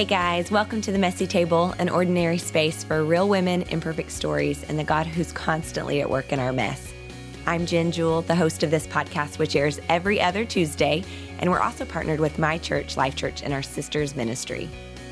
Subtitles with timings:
[0.00, 4.64] Hey guys, welcome to the Messy Table, an ordinary space for real women, imperfect stories,
[4.64, 6.94] and the God who's constantly at work in our mess.
[7.44, 11.04] I'm Jen Jewell, the host of this podcast, which airs every other Tuesday,
[11.38, 14.70] and we're also partnered with my church, Life Church, and our sisters' ministry.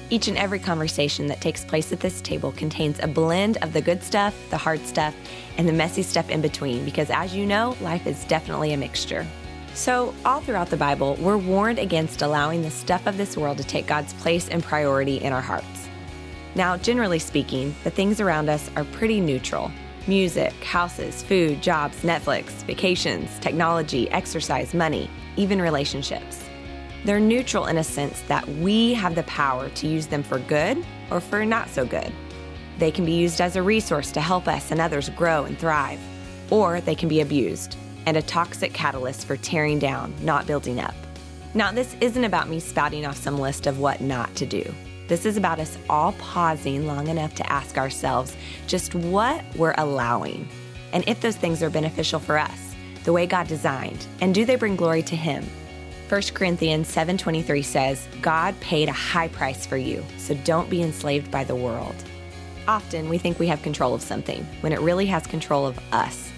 [0.09, 3.83] Each and every conversation that takes place at this table contains a blend of the
[3.83, 5.15] good stuff, the hard stuff,
[5.59, 9.27] and the messy stuff in between, because as you know, life is definitely a mixture.
[9.75, 13.65] So, all throughout the Bible, we're warned against allowing the stuff of this world to
[13.65, 15.89] take God's place and priority in our hearts.
[16.55, 19.71] Now, generally speaking, the things around us are pretty neutral
[20.09, 26.43] music, houses, food, jobs, Netflix, vacations, technology, exercise, money, even relationships.
[27.05, 30.85] They're neutral in a sense that we have the power to use them for good
[31.11, 32.11] or for not so good.
[32.79, 36.01] They can be used as a resource to help us and others grow and thrive,
[36.51, 37.77] or they can be abused
[38.09, 40.95] and a toxic catalyst for tearing down, not building up.
[41.53, 44.75] Now, this isn't about me spouting off some list of what not to do.
[45.09, 48.35] This is about us all pausing long enough to ask ourselves
[48.67, 50.49] just what we're allowing,
[50.95, 54.57] and if those things are beneficial for us, the way God designed, and do they
[54.57, 55.45] bring glory to Him?
[56.09, 61.31] 1 Corinthians 7:23 says, "God paid a high price for you, so don't be enslaved
[61.31, 61.97] by the world."
[62.67, 66.31] Often we think we have control of something when it really has control of us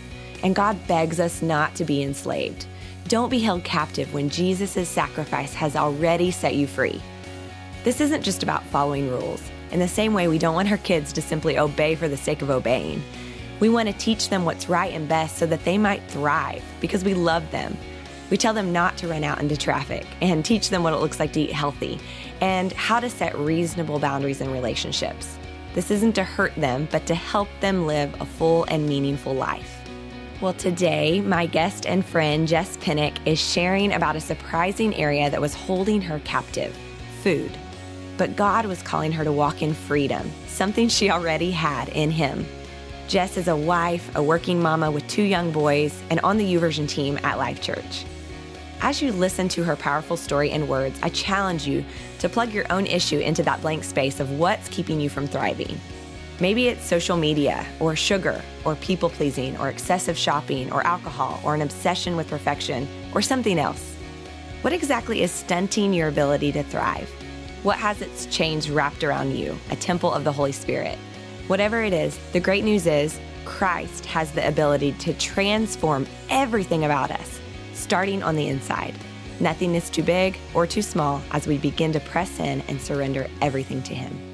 [0.43, 2.67] and God begs us not to be enslaved.
[3.09, 7.01] Don't be held captive when Jesus' sacrifice has already set you free.
[7.83, 9.43] This isn't just about following rules.
[9.73, 12.43] In the same way, we don't want our kids to simply obey for the sake
[12.43, 13.03] of obeying.
[13.59, 17.05] We want to teach them what's right and best so that they might thrive because
[17.05, 17.77] we love them.
[18.31, 21.19] We tell them not to run out into traffic and teach them what it looks
[21.19, 21.99] like to eat healthy
[22.41, 25.37] and how to set reasonable boundaries in relationships.
[25.75, 29.80] This isn't to hurt them, but to help them live a full and meaningful life.
[30.41, 35.39] Well, today, my guest and friend Jess Penick is sharing about a surprising area that
[35.39, 36.75] was holding her captive
[37.23, 37.51] food.
[38.17, 42.47] But God was calling her to walk in freedom, something she already had in Him.
[43.07, 46.89] Jess is a wife, a working mama with two young boys, and on the YouVersion
[46.89, 48.07] team at Life Church.
[48.81, 51.85] As you listen to her powerful story and words, I challenge you
[52.21, 55.79] to plug your own issue into that blank space of what's keeping you from thriving.
[56.41, 61.55] Maybe it's social media, or sugar, or people pleasing, or excessive shopping, or alcohol, or
[61.55, 63.95] an obsession with perfection, or something else.
[64.63, 67.11] What exactly is stunting your ability to thrive?
[67.63, 70.99] What has its chains wrapped around you, a temple of the Holy Spirit?
[71.47, 77.11] Whatever it is, the great news is Christ has the ability to transform everything about
[77.11, 77.39] us,
[77.75, 78.95] starting on the inside.
[79.41, 83.29] Nothing is too big or too small as we begin to press in and surrender
[83.43, 84.30] everything to Him.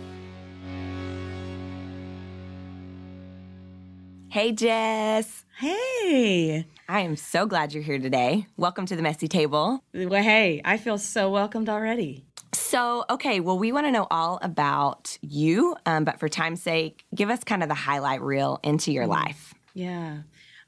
[4.37, 5.47] Hey, Jess.
[5.57, 6.67] Hey.
[6.91, 8.47] I am so glad you're here today.
[8.59, 9.83] Welcome to the Messy Table.
[9.95, 12.27] Well, hey, I feel so welcomed already.
[12.53, 17.07] So, okay, well, we want to know all about you, um, but for time's sake,
[17.15, 19.09] give us kind of the highlight reel into your mm.
[19.09, 19.55] life.
[19.73, 20.19] Yeah.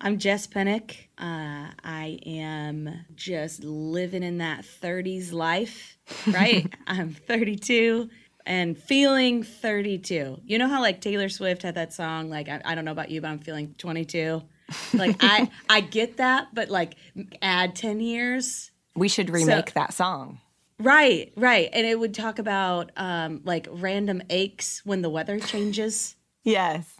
[0.00, 1.08] I'm Jess Penick.
[1.18, 6.72] Uh, I am just living in that 30s life, right?
[6.86, 8.08] I'm 32
[8.48, 10.40] and feeling 32.
[10.44, 13.10] You know how like Taylor Swift had that song like I, I don't know about
[13.10, 14.42] you but I'm feeling 22.
[14.94, 16.96] Like I I get that but like
[17.42, 18.72] add 10 years.
[18.96, 20.40] We should remake so, that song.
[20.80, 21.68] Right, right.
[21.72, 26.16] And it would talk about um like random aches when the weather changes.
[26.42, 26.98] yes.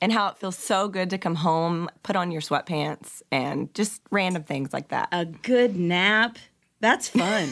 [0.00, 4.02] And how it feels so good to come home, put on your sweatpants and just
[4.10, 5.08] random things like that.
[5.12, 6.38] A good nap.
[6.80, 7.50] That's fun.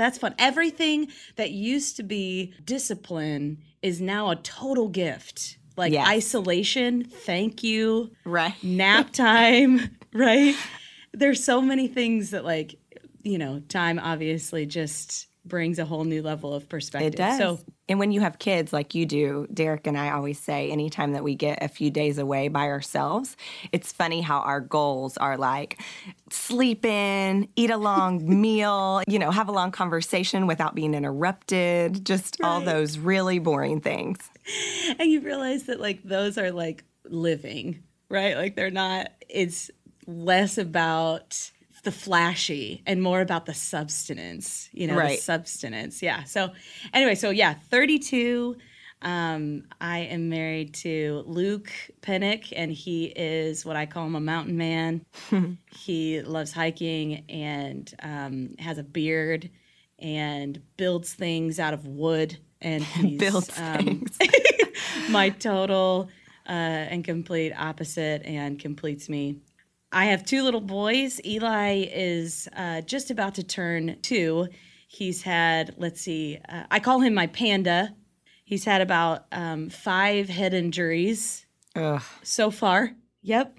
[0.00, 0.34] That's fun.
[0.38, 5.58] Everything that used to be discipline is now a total gift.
[5.76, 6.08] Like yes.
[6.08, 8.10] isolation, thank you.
[8.24, 8.54] Right.
[8.62, 10.56] Nap time, right?
[11.12, 12.76] There's so many things that like,
[13.22, 17.12] you know, time obviously just brings a whole new level of perspective.
[17.12, 17.38] It does.
[17.38, 17.58] So,
[17.88, 21.22] and when you have kids like you do, Derek and I always say, anytime that
[21.22, 23.36] we get a few days away by ourselves,
[23.72, 25.78] it's funny how our goals are like
[26.30, 32.06] sleep in, eat a long meal, you know, have a long conversation without being interrupted,
[32.06, 32.48] just right.
[32.48, 34.18] all those really boring things.
[34.98, 38.36] And you realize that like those are like living, right?
[38.36, 39.70] Like they're not, it's
[40.06, 41.50] less about
[41.80, 45.18] the flashy and more about the substance, you know, right.
[45.18, 46.02] the substance.
[46.02, 46.24] Yeah.
[46.24, 46.50] So
[46.92, 48.56] anyway, so yeah, 32.
[49.02, 51.70] Um, I am married to Luke
[52.02, 55.06] Penick, and he is what I call him a mountain man.
[55.70, 59.48] he loves hiking and um, has a beard
[59.98, 62.36] and builds things out of wood.
[62.60, 64.18] And he's builds um, things.
[65.10, 66.08] my total
[66.46, 69.36] uh, and complete opposite and completes me.
[69.92, 71.20] I have two little boys.
[71.24, 74.48] Eli is uh, just about to turn two.
[74.86, 77.94] He's had, let's see, uh, I call him my panda.
[78.44, 81.46] He's had about um, five head injuries
[81.76, 82.02] Ugh.
[82.22, 82.92] so far.
[83.22, 83.56] Yep.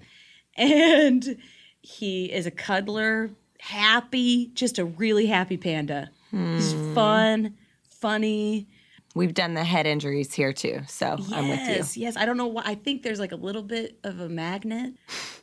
[0.56, 1.38] And
[1.80, 6.10] he is a cuddler, happy, just a really happy panda.
[6.30, 7.56] He's fun,
[7.90, 8.66] funny.
[9.14, 11.66] We've done the head injuries here too, so I'm with you.
[11.66, 12.16] Yes, yes.
[12.16, 12.62] I don't know why.
[12.64, 14.94] I think there's like a little bit of a magnet,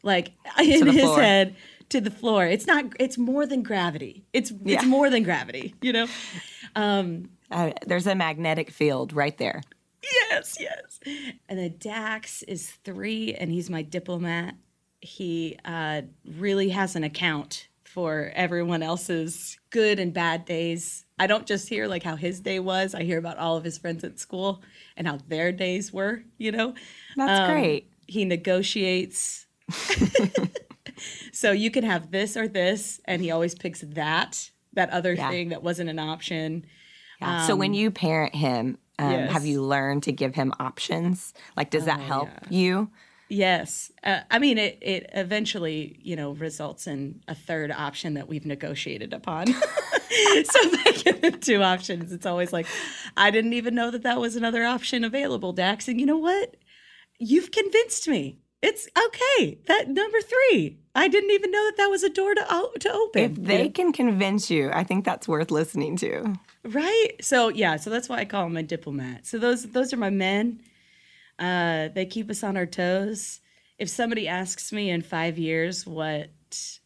[0.04, 1.22] like in his floor.
[1.22, 1.56] head
[1.90, 2.46] to the floor.
[2.46, 2.86] It's not.
[3.00, 4.26] It's more than gravity.
[4.34, 4.78] It's Yeah.
[4.78, 5.76] it's more than gravity.
[5.82, 6.08] You know.
[7.52, 9.62] Uh, there's a magnetic field right there.
[10.04, 11.00] Yes, yes.
[11.50, 14.56] And then Dax is three, and he's my diplomat.
[15.02, 16.04] He uh,
[16.38, 21.06] really has an account for everyone else's good and bad days.
[21.20, 22.96] I don't just hear like how his day was.
[22.96, 24.62] I hear about all of his friends at school
[24.98, 26.24] and how their days were.
[26.38, 26.74] You know.
[27.18, 27.92] That's Um, great.
[28.08, 29.46] He negotiates.
[31.32, 35.30] so you can have this or this, and he always picks that that other Yeah.
[35.30, 36.66] thing that wasn't an option.
[37.22, 37.46] Yeah.
[37.48, 39.32] so when you parent him, um, yes.
[39.34, 41.34] have you learned to give him options?
[41.58, 42.90] Like, does that help you?
[43.30, 43.92] Yes.
[44.04, 48.46] Uh, I mean, it, it eventually, you know, results in a third option that we've
[48.46, 49.48] negotiated upon.
[49.54, 52.66] so I give him two options, it's always like,
[53.16, 55.88] I didn't even know that that was another option available, Dax.
[55.88, 56.56] And you know what?
[57.20, 58.40] You've convinced me.
[58.62, 59.60] It's okay.
[59.68, 63.24] That number three, I didn't even know that that was a door to, to open.
[63.24, 66.34] If they can convince you, I think that's worth listening to.
[66.64, 67.12] Right.
[67.22, 69.26] So yeah, so that's why I call them a diplomat.
[69.26, 70.62] So those those are my men.
[71.40, 73.40] Uh, they keep us on our toes.
[73.78, 76.30] If somebody asks me in five years what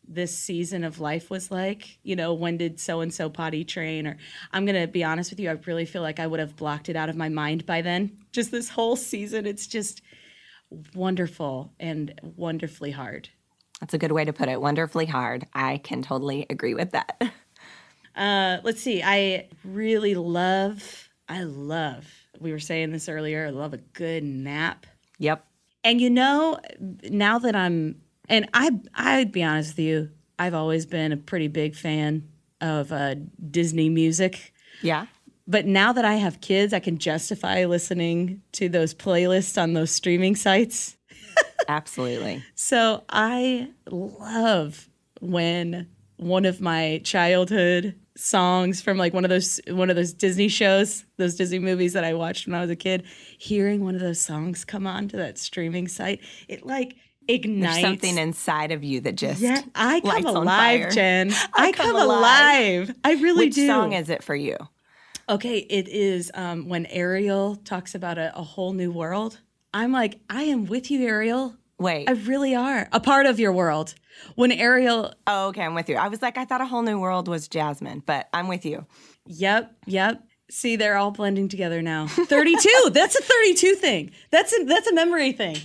[0.08, 4.06] this season of life was like, you know, when did so and so potty train?
[4.06, 4.18] Or
[4.52, 6.96] I'm gonna be honest with you, I really feel like I would have blocked it
[6.96, 8.18] out of my mind by then.
[8.32, 10.02] Just this whole season, it's just
[10.94, 13.30] wonderful and wonderfully hard.
[13.80, 14.62] That's a good way to put it.
[14.62, 15.48] Wonderfully hard.
[15.54, 17.22] I can totally agree with that.
[18.16, 19.02] Uh, let's see.
[19.02, 22.06] I really love, I love,
[22.44, 24.86] we were saying this earlier, I love a good nap.
[25.20, 25.46] Yep.
[25.84, 26.60] And you know,
[27.10, 31.48] now that I'm, and I, I'd be honest with you, I've always been a pretty
[31.48, 32.28] big fan
[32.62, 33.16] of uh,
[33.50, 34.54] Disney music.
[34.82, 35.08] Yeah.
[35.48, 39.92] But now that I have kids, I can justify listening to those playlists on those
[39.92, 40.96] streaming sites.
[41.68, 42.44] Absolutely.
[42.56, 44.90] So I love
[45.20, 50.48] when one of my childhood songs from like one of those one of those Disney
[50.48, 53.04] shows, those Disney movies that I watched when I was a kid,
[53.38, 56.96] hearing one of those songs come on to that streaming site, it like
[57.28, 60.92] ignites There's something inside of you that just Yeah, I come alive.
[60.94, 61.32] Jen.
[61.54, 62.90] I, come come, alive.
[62.90, 62.96] alive.
[63.04, 63.68] I really Which do.
[63.68, 64.58] song is it for you?
[65.30, 69.40] Okay, it is um, when Ariel talks about a, a whole new world.
[69.74, 71.56] I'm like, I am with you, Ariel.
[71.80, 72.10] Wait.
[72.10, 73.94] I really are a part of your world.
[74.36, 75.64] When Ariel, oh, okay.
[75.64, 75.96] I'm with you.
[75.96, 78.86] I was like, I thought a whole new world was Jasmine, but I'm with you.
[79.26, 80.24] yep, yep.
[80.52, 82.06] See, they're all blending together now.
[82.08, 82.90] 32.
[82.92, 84.12] that's a 32 thing.
[84.30, 85.58] That's a that's a memory thing.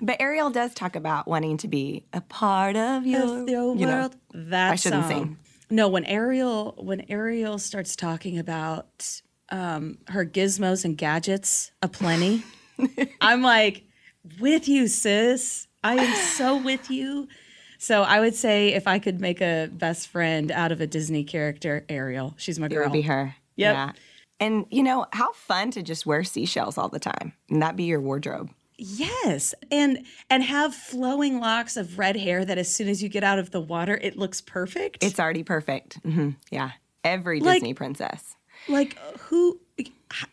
[0.00, 3.86] But Ariel does talk about wanting to be a part of your, Of your you
[3.86, 4.00] know.
[4.02, 4.16] world.
[4.34, 5.10] That I shouldn't song.
[5.10, 5.38] sing.
[5.70, 9.20] No, when Ariel when Ariel starts talking about
[9.50, 12.44] um, her gizmos and gadgets aplenty,
[13.20, 13.84] I'm like,
[14.40, 15.66] with you, sis.
[15.84, 17.28] I am so with you.
[17.78, 21.24] So I would say if I could make a best friend out of a Disney
[21.24, 22.34] character, Ariel.
[22.38, 22.82] She's my girl.
[22.82, 23.34] It would be her.
[23.56, 23.74] Yep.
[23.74, 23.92] Yeah.
[24.40, 27.84] And you know, how fun to just wear seashells all the time and that be
[27.84, 28.50] your wardrobe.
[28.78, 33.24] Yes, and and have flowing locks of red hair that as soon as you get
[33.24, 35.02] out of the water, it looks perfect.
[35.02, 35.98] It's already perfect.
[36.02, 36.72] hmm Yeah.
[37.02, 38.34] Every Like- Disney princess.
[38.68, 39.60] like who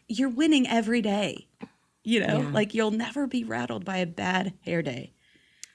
[0.10, 1.48] you're winning every day.
[2.04, 2.50] You know, Yeah.
[2.50, 5.14] like you'll never be rattled by a bad hair day.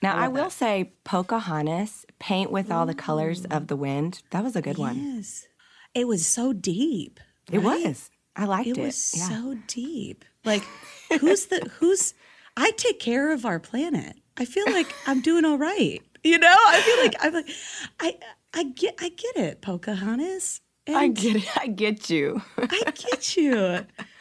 [0.00, 4.22] Now, I, will say Pocahontas, paint with all the colors of the wind.
[4.30, 5.16] That was a good one.
[5.16, 5.46] Yes,
[5.92, 7.18] it was so deep.
[7.50, 7.84] It right?
[7.84, 8.10] was.
[8.36, 8.78] I liked it.
[8.78, 9.28] It was yeah.
[9.28, 10.24] so deep.
[10.44, 10.62] Like,
[11.20, 12.14] who's the who's?
[12.56, 14.16] I take care of our planet.
[14.36, 16.00] I feel like I'm doing all right.
[16.22, 17.50] You know, I feel like I'm like,
[17.98, 18.16] I
[18.54, 20.60] I get I get it, Pocahontas.
[20.86, 21.56] And I get it.
[21.56, 22.40] I get you.
[22.56, 23.84] I get you.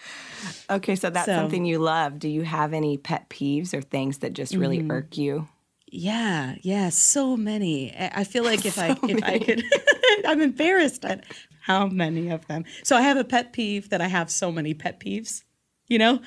[0.69, 2.19] okay, so that's So- something you love.
[2.19, 4.91] Do you have any pet peeves or things that just really Mm-hmm.
[4.91, 5.47] irk you?
[5.89, 7.95] Yeah, yeah, so many.
[7.97, 9.63] I feel like if I if I could,
[10.27, 11.23] I'm embarrassed at
[11.61, 12.65] how many of them.
[12.83, 15.43] So I have a pet peeve that I have so many pet peeves.
[15.87, 16.21] You know,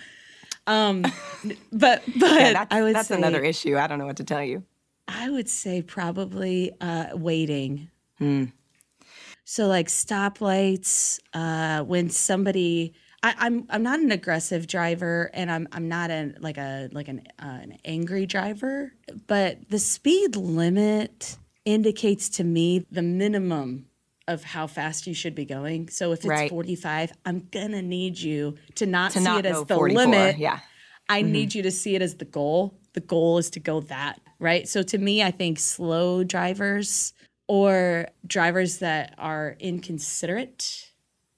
[0.67, 1.03] um,
[1.73, 3.77] but but Yeah, that's, I would that's say another issue.
[3.77, 4.63] I don't know what to tell you.
[5.07, 7.91] I would say probably uh, waiting.
[8.19, 8.45] Hmm.
[9.45, 15.69] So like stoplights, uh, when somebody, I, I'm I'm not an aggressive driver, and I'm
[15.73, 18.93] I'm not an like a like an uh, an angry driver,
[19.27, 23.87] but the speed limit indicates to me the minimum
[24.27, 25.89] of how fast you should be going.
[25.89, 26.49] So if it's Right.
[26.49, 29.95] 45, I'm gonna need you to not To see not it as the 44.
[30.07, 30.39] limit.
[30.39, 30.61] Yeah.
[31.09, 32.79] I need you to see it as the goal.
[32.93, 34.69] The goal is to go that, right?
[34.69, 37.13] So to me, I think slow drivers
[37.49, 40.90] or drivers that are inconsiderate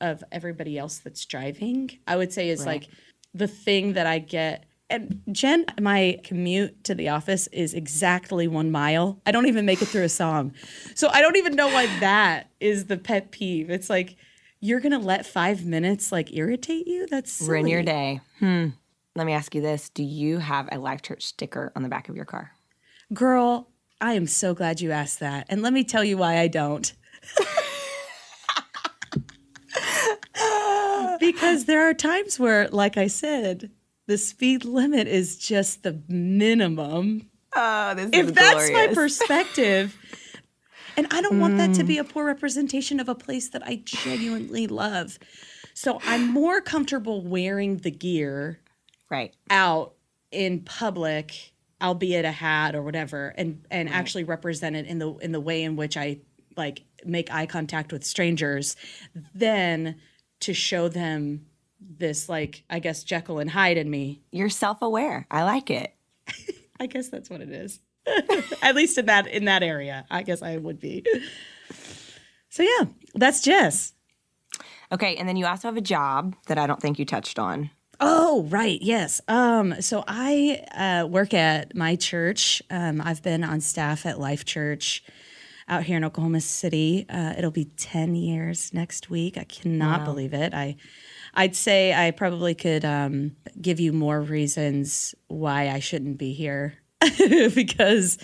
[0.02, 2.82] of everybody else that's driving, I would say is Right.
[2.82, 2.88] like
[3.32, 4.64] the thing that I get.
[4.90, 9.22] And Jen, my commute to the office is exactly one mile.
[9.24, 10.52] I don't even make it through a song.
[10.94, 13.70] So I don't even know why that is the pet peeve.
[13.70, 14.16] It's like,
[14.60, 17.06] you're gonna let five minutes like irritate you?
[17.06, 18.20] That's Ruin your day.
[18.38, 18.68] Hmm.
[19.16, 22.08] Let me ask you this Do you have a Life Church sticker on the back
[22.08, 22.52] of your car?
[23.14, 23.68] Girl,
[24.00, 25.46] I am so glad you asked that.
[25.48, 26.92] And let me tell you why I don't.
[31.22, 33.70] because there are times where, like I said,
[34.06, 37.30] the speed limit is just the minimum.
[37.54, 39.96] Oh, this If that's my perspective,
[40.96, 42.00] and I don't want that to be mm.
[42.00, 45.18] a poor representation of a place that I genuinely love.
[45.74, 48.60] So I'm more comfortable wearing the gear
[49.08, 49.34] Right.
[49.50, 49.94] out
[50.30, 55.32] in public, albeit a hat or whatever, and and actually represent it in the in
[55.32, 56.20] the way in which I
[56.56, 58.76] like make eye contact with strangers,
[59.34, 59.96] then
[60.42, 61.46] to show them
[61.80, 64.22] this like I guess Jekyll and Hyde in me.
[64.30, 65.26] You're self aware.
[65.30, 65.94] I like it.
[66.80, 67.80] I guess that's what it is.
[68.62, 71.04] At least in that in that area, I guess I would be.
[72.50, 73.94] So yeah, that's Jess.
[74.92, 75.16] Okay.
[75.16, 77.70] And then you also have a job that I don't think you touched on.
[77.98, 78.80] Oh, right.
[78.82, 79.20] Yes.
[79.28, 82.60] Um, so I uh, work at my church.
[82.68, 85.04] Um, I've been on staff at Life Church
[85.68, 87.06] out here in Oklahoma City.
[87.08, 89.36] Uh, it'll be 10 years next week.
[89.38, 90.54] I cannot believe it.
[90.54, 90.76] I
[91.34, 96.74] I'd say I probably could um, give you more reasons why I shouldn't be here
[97.54, 98.18] because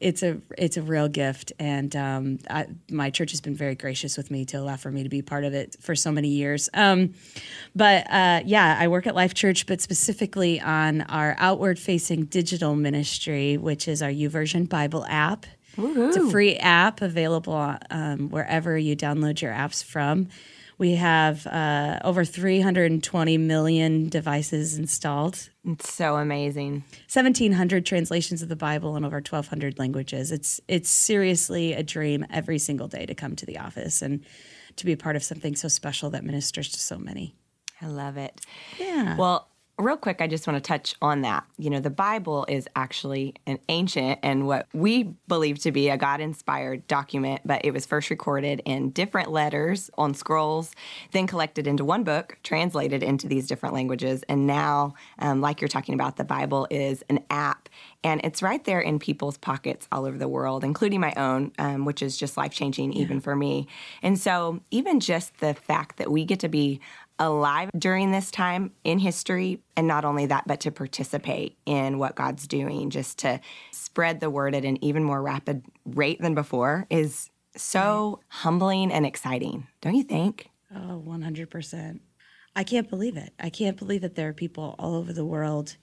[0.00, 4.16] it's a it's a real gift, and um, I, my church has been very gracious
[4.16, 6.68] with me to allow for me to be part of it for so many years.
[6.74, 7.14] Um,
[7.74, 12.76] but uh, yeah, I work at Life Church, but specifically on our outward facing digital
[12.76, 15.46] ministry, which is our YouVersion Bible app.
[15.78, 20.28] It's a free app available um, wherever you download your apps from.
[20.78, 26.84] We have uh, over 320 million devices installed, It's so amazing.
[27.10, 30.30] 1,700 translations of the Bible in over 1,200 languages.
[30.32, 34.22] It's it's seriously a dream every single day to come to the office and
[34.76, 37.34] to be a part of something so special that ministers to so many.
[37.80, 38.40] I love it.
[38.78, 39.16] Yeah.
[39.16, 41.44] Well, real quick, I just want to touch on that.
[41.58, 45.98] You know, the Bible is actually an ancient and what we believe to be a
[45.98, 50.72] God inspired document, but it was first recorded in different letters on scrolls,
[51.12, 54.24] then collected into one book, translated into these different languages.
[54.30, 57.68] And now, um, like you're talking about, the Bible is an app
[58.02, 61.84] and it's right there in people's pockets all over the world, including my own, um,
[61.84, 63.66] which is just life changing even for me.
[64.00, 66.80] And so, even just the fact that we get to be
[67.18, 72.14] alive during this time in history, and not only that, but to participate in what
[72.14, 76.86] God's doing, just to spread the word at an even more rapid rate than before,
[76.90, 80.50] is so humbling and exciting, don't you think?
[80.74, 82.00] Oh, 100%.
[82.54, 83.32] I can't believe it.
[83.38, 85.76] I can't believe that there are people all over the world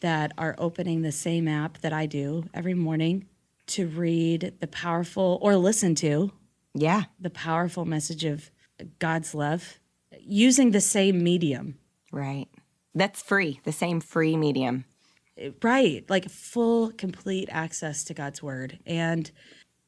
[0.00, 3.26] that are opening the same app that I do every morning
[3.68, 6.32] to read the powerful or listen to
[6.74, 8.50] Yeah, the powerful message of
[8.98, 9.78] God's love
[10.24, 11.78] using the same medium.
[12.10, 12.48] right.
[12.94, 14.84] That's free, the same free medium.
[15.62, 16.04] Right.
[16.10, 18.78] Like full, complete access to God's word.
[18.84, 19.30] And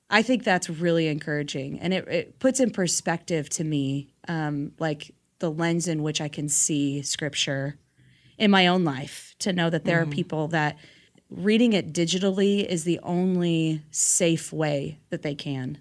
[0.09, 1.81] I think that's really encouraging.
[1.81, 6.29] And it, it puts in perspective to me, um, like the lens in which I
[6.29, 7.77] can see scripture
[8.39, 10.77] in my own life to know that there are people that
[11.31, 15.79] reading it digitally is the only safe way that they can.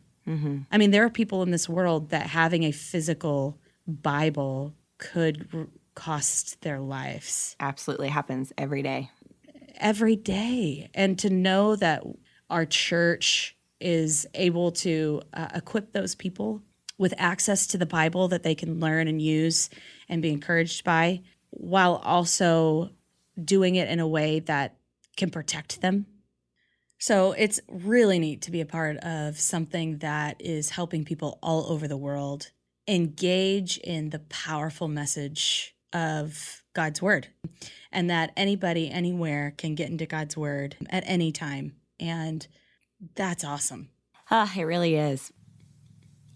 [0.72, 3.58] I mean, there are people in this world that having a physical
[3.88, 7.56] Bible could r- cost their lives.
[7.60, 9.10] Absolutely happens every day.
[9.76, 10.90] every day.
[10.94, 12.04] And to know that
[12.50, 16.62] our church is able to uh, equip those people
[16.98, 19.70] with access to the bible that they can learn and use
[20.08, 22.92] and be encouraged by while also
[23.44, 24.78] doing it in a way that
[25.18, 26.06] can protect them.
[26.98, 31.70] So it's really neat to be a part of something that is helping people all
[31.70, 32.52] over the world
[32.88, 37.28] engage in the powerful message of God's word
[37.92, 41.76] and that anybody anywhere can get into God's word at any time.
[42.00, 42.46] And
[43.16, 43.90] that's awesome.
[44.32, 45.32] Ah, it really is.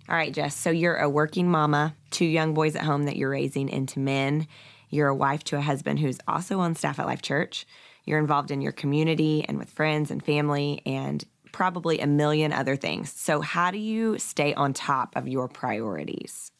[0.09, 0.55] All right, Jess.
[0.55, 4.47] So you're a working mama, two young boys at home that you're raising into men.
[4.89, 7.65] You're a wife to a husband who's also on staff at Life Church.
[8.05, 10.81] You're involved in your community and with friends and family.
[10.85, 11.25] And
[11.57, 13.11] probably a million other things.
[13.11, 16.51] So, how do you stay on top of your priorities?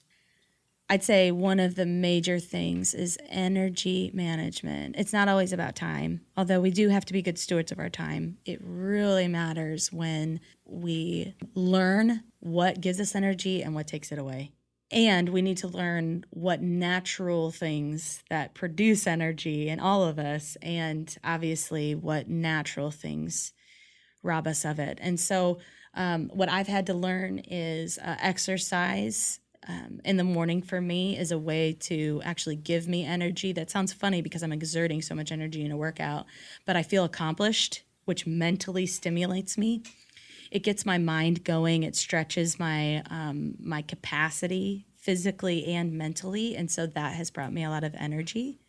[0.90, 4.96] I'd say one of the major things is energy management.
[4.98, 7.92] It's not always about time, although we do have to be good stewards of our
[7.92, 8.40] time.
[8.44, 14.52] It really matters when we learn what gives us energy and what takes it away.
[14.90, 20.58] And we need to learn what natural things that produce energy in all of us,
[20.60, 23.54] and obviously what natural things
[24.24, 24.98] rob us of it.
[25.02, 25.60] And so,
[25.94, 31.18] um, what I've had to learn is uh, exercise um, in the morning for me
[31.18, 33.52] is a way to actually give me energy.
[33.52, 36.26] That sounds funny because I'm exerting so much energy in a workout,
[36.66, 39.84] but I feel accomplished, which mentally stimulates me.
[40.52, 41.84] It gets my mind going.
[41.84, 47.64] It stretches my um, my capacity physically and mentally, and so that has brought me
[47.64, 48.60] a lot of energy.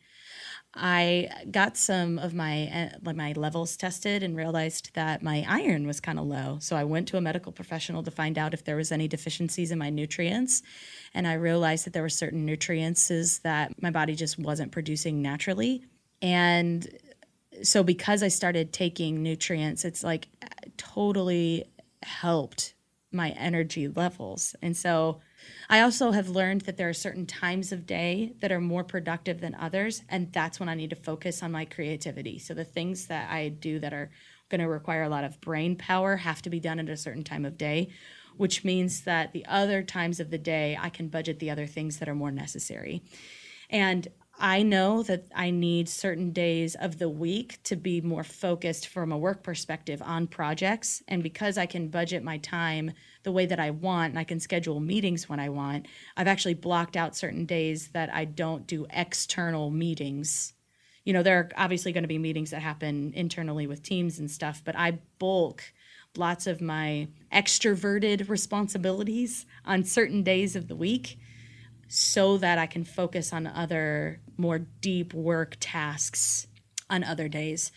[0.75, 5.99] I got some of my uh, my levels tested and realized that my iron was
[6.01, 6.59] kind of low.
[6.61, 9.71] So I went to a medical professional to find out if there was any deficiencies
[9.71, 10.63] in my nutrients,
[11.15, 13.09] and I realized that there were certain nutrients
[13.39, 15.85] that my body just wasn't producing naturally.
[16.21, 16.87] And
[17.63, 20.29] so because I started taking nutrients, it's like
[20.77, 21.65] totally
[22.03, 22.75] helped
[23.11, 24.55] my energy levels.
[24.63, 25.21] And so
[25.69, 29.41] I also have learned that there are certain times of day that are more productive
[29.41, 32.39] than others, and that's when I need to focus on my creativity.
[32.39, 34.11] So the things that I do that are
[34.49, 37.25] going to require a lot of brain power have to be done at a certain
[37.25, 37.91] time of day,
[38.37, 41.99] which means that the other times of the day I can budget the other things
[41.99, 43.03] that are more necessary.
[43.71, 44.09] And
[44.41, 49.11] I know that I need certain days of the week to be more focused from
[49.11, 51.03] a work perspective on projects.
[51.09, 52.93] And because I can budget my time
[53.25, 56.55] the way that I want and I can schedule meetings when I want, I've actually
[56.55, 60.55] blocked out certain days that I don't do external meetings.
[61.05, 64.31] You know, there are obviously going to be meetings that happen internally with teams and
[64.31, 65.65] stuff, but I bulk
[66.17, 71.19] lots of my extroverted responsibilities on certain days of the week
[71.89, 76.47] so that I can focus on other more deep work tasks
[76.89, 77.73] on other days.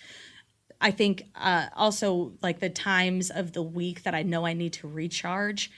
[0.80, 4.74] I think uh, also like the times of the week that I know I need
[4.74, 5.72] to recharge,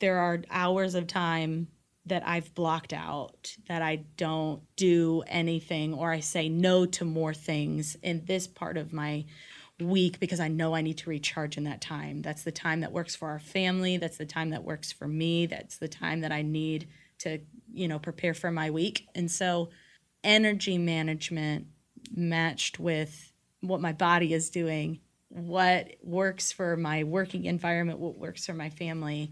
[0.00, 1.68] there are hours of time
[2.06, 7.32] that I've blocked out that I don't do anything or I say no to more
[7.32, 9.24] things in this part of my
[9.80, 12.20] week because I know I need to recharge in that time.
[12.20, 13.96] That's the time that works for our family.
[13.96, 15.46] That's the time that works for me.
[15.46, 16.88] That's the time that I need
[17.22, 17.40] to
[17.72, 19.70] you know prepare for my week and so
[20.24, 21.66] energy management
[22.14, 28.44] matched with what my body is doing what works for my working environment what works
[28.44, 29.30] for my family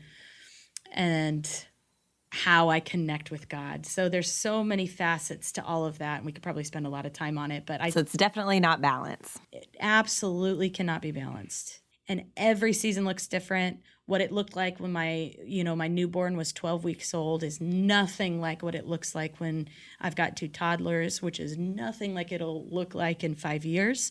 [0.92, 1.66] and
[2.32, 3.84] how I connect with God.
[3.86, 6.88] So there's so many facets to all of that and we could probably spend a
[6.88, 9.38] lot of time on it, but I So it's definitely not balanced.
[9.52, 11.79] It absolutely cannot be balanced.
[12.10, 13.78] And every season looks different.
[14.06, 17.60] What it looked like when my you know my newborn was 12 weeks old is
[17.60, 19.68] nothing like what it looks like when
[20.00, 24.10] i've got two toddlers which is nothing like it'll look like in five years.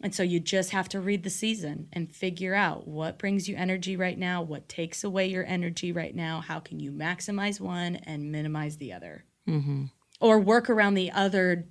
[0.00, 3.56] And so you just have to read the season and figure out what brings you
[3.56, 7.96] energy right now what takes away your energy right now how can you maximize one
[7.96, 9.26] and minimize the other.
[9.46, 9.84] Mm-hmm.
[10.20, 11.68] or work around the other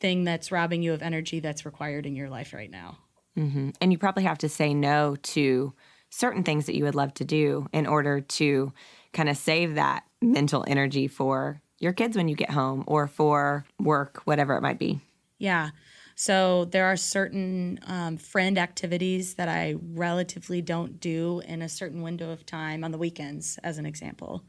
[0.00, 2.98] thing that's robbing you of energy that's required in your life right now
[3.38, 3.70] mm-hmm.
[3.80, 5.72] and you probably have to say no to
[6.10, 8.72] certain things that you would love to do in order to
[9.12, 13.64] kind of save that mental energy for your kids when you get home or for
[13.78, 15.00] work, whatever it might be.
[15.38, 15.70] Yeah.
[16.16, 22.02] So there are certain um, friend activities that I relatively don't do in a certain
[22.02, 24.42] window of time on the weekends, as an example.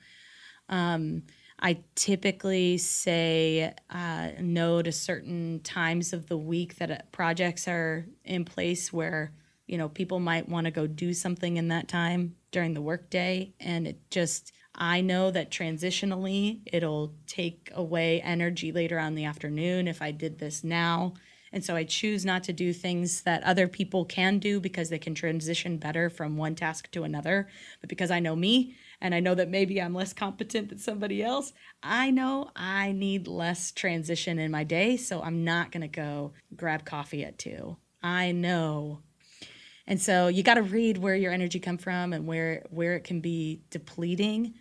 [0.67, 1.23] Um,
[1.61, 8.05] I typically say uh, no to certain times of the week that uh, projects are
[8.23, 9.33] in place where
[9.69, 13.53] you know, people might want to go do something in that time during the workday.
[13.59, 19.25] And it just, I know that transitionally it'll take away energy later on in the
[19.25, 21.13] afternoon if I did this now.
[21.51, 24.99] And so I choose not to do things that other people can do because they
[24.99, 27.47] can transition better from one task to another.
[27.81, 31.23] But because I know me and I know that maybe I'm less competent than somebody
[31.23, 34.97] else, I know I need less transition in my day.
[34.97, 37.77] So I'm not going to go grab coffee at two.
[38.03, 38.99] I know
[39.89, 43.03] and so you got to read where your energy come from and where where it
[43.03, 44.53] can be depleting,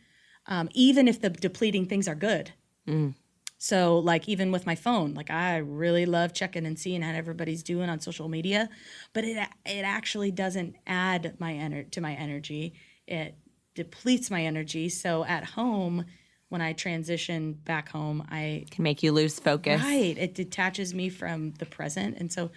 [0.46, 2.50] um, even if the depleting things are good.
[2.88, 3.14] Mm.
[3.58, 7.64] So like even with my phone, like I really love checking and seeing how everybody's
[7.64, 8.68] doing on social media,
[9.12, 12.74] but it it actually doesn't add my ener- to my energy.
[13.06, 13.36] It
[13.74, 14.88] depletes my energy.
[14.88, 16.04] So at home,
[16.48, 19.82] when I transition back home, I can make you lose focus.
[19.82, 22.50] Right, it detaches me from the present, and so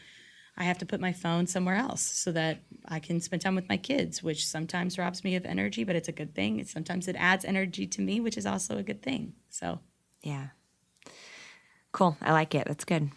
[0.55, 3.69] I have to put my phone somewhere else so that I can spend time with
[3.69, 6.63] my kids, which sometimes robs me of energy, but it's a good thing.
[6.65, 9.33] Sometimes it adds energy to me, which is also a good thing.
[9.49, 9.79] So,
[10.21, 10.49] yeah.
[11.91, 12.17] Cool.
[12.21, 12.67] I like it.
[12.67, 13.11] That's good.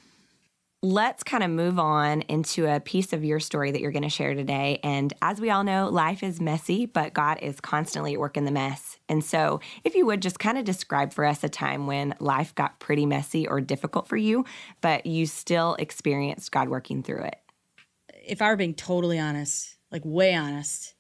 [0.83, 4.11] Let's kind of move on into a piece of your story that you're going to
[4.11, 4.81] share today.
[4.83, 8.45] And as we all know, life is messy, but God is constantly at work in
[8.45, 8.99] the mess.
[9.09, 12.55] And so, if you would just kind of describe for us a time when life
[12.55, 14.45] got pretty messy or difficult for you,
[14.83, 17.37] but you still experienced God working through it.
[18.27, 20.95] If I were being totally honest, like way honest,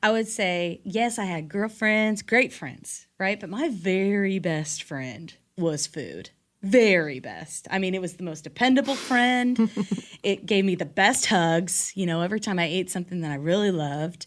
[0.00, 3.40] I would say, yes, I had girlfriends, great friends, right?
[3.40, 6.30] But my very best friend was food
[6.62, 7.68] very best.
[7.70, 9.70] I mean, it was the most dependable friend.
[10.22, 13.36] it gave me the best hugs, you know, every time I ate something that I
[13.36, 14.26] really loved.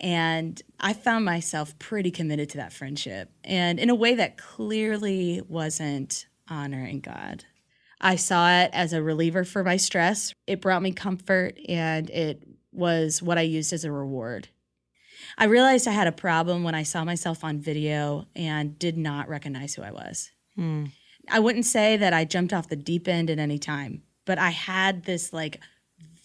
[0.00, 5.42] And I found myself pretty committed to that friendship and in a way that clearly
[5.46, 7.44] wasn't honoring God.
[8.00, 10.34] I saw it as a reliever for my stress.
[10.46, 14.48] It brought me comfort and it was what I used as a reward.
[15.36, 19.28] I realized I had a problem when I saw myself on video and did not
[19.28, 20.30] recognize who I was.
[20.56, 20.86] Hmm.
[21.28, 24.50] I wouldn't say that I jumped off the deep end at any time, but I
[24.50, 25.60] had this like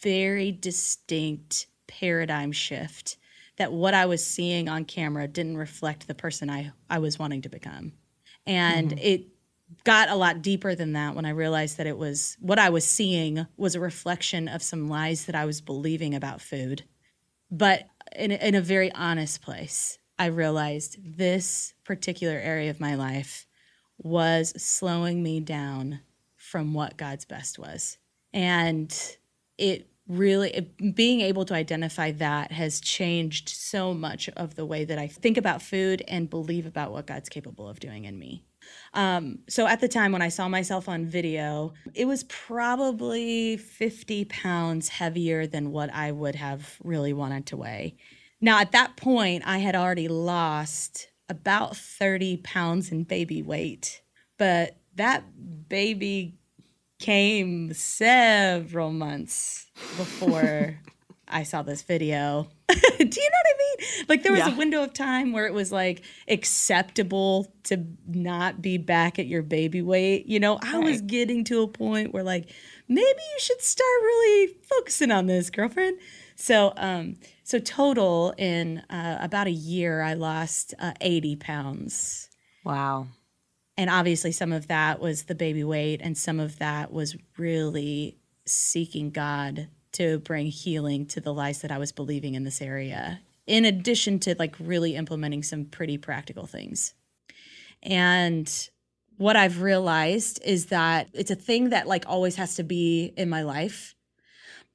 [0.01, 3.17] very distinct paradigm shift
[3.57, 7.41] that what I was seeing on camera didn't reflect the person I, I was wanting
[7.43, 7.93] to become.
[8.45, 8.99] And mm-hmm.
[8.99, 9.27] it
[9.83, 12.85] got a lot deeper than that when I realized that it was what I was
[12.85, 16.83] seeing was a reflection of some lies that I was believing about food.
[17.49, 23.47] But in, in a very honest place, I realized this particular area of my life
[23.97, 26.01] was slowing me down
[26.35, 27.97] from what God's best was.
[28.33, 28.93] And
[29.57, 34.85] it really it, being able to identify that has changed so much of the way
[34.85, 38.43] that I think about food and believe about what God's capable of doing in me.
[38.93, 44.25] Um, so at the time when I saw myself on video, it was probably 50
[44.25, 47.95] pounds heavier than what I would have really wanted to weigh.
[48.41, 54.01] Now, at that point, I had already lost about 30 pounds in baby weight.
[54.37, 55.23] But that
[55.69, 56.37] baby
[56.99, 60.79] came several months before
[61.27, 62.47] I saw this video.
[62.67, 64.05] Do you know what I mean?
[64.07, 64.53] Like there was yeah.
[64.53, 69.41] a window of time where it was like acceptable to not be back at your
[69.41, 70.27] baby weight.
[70.27, 72.49] You know, I was getting to a point where like
[72.87, 75.99] maybe you should start really focusing on this, girlfriend.
[76.35, 82.27] So, um, so total in uh, about a year, I lost uh, 80 pounds.
[82.65, 83.05] Wow.
[83.77, 88.17] And obviously, some of that was the baby weight, and some of that was really
[88.47, 93.19] seeking God to bring healing to the lies that I was believing in this area,
[93.45, 96.95] in addition to like really implementing some pretty practical things.
[97.83, 98.51] And
[99.17, 103.29] what I've realized is that it's a thing that like always has to be in
[103.29, 103.94] my life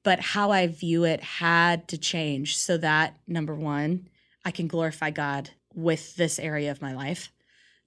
[0.02, 4.08] but how I view it had to change so that number one,
[4.44, 7.30] I can glorify God with this area of my life.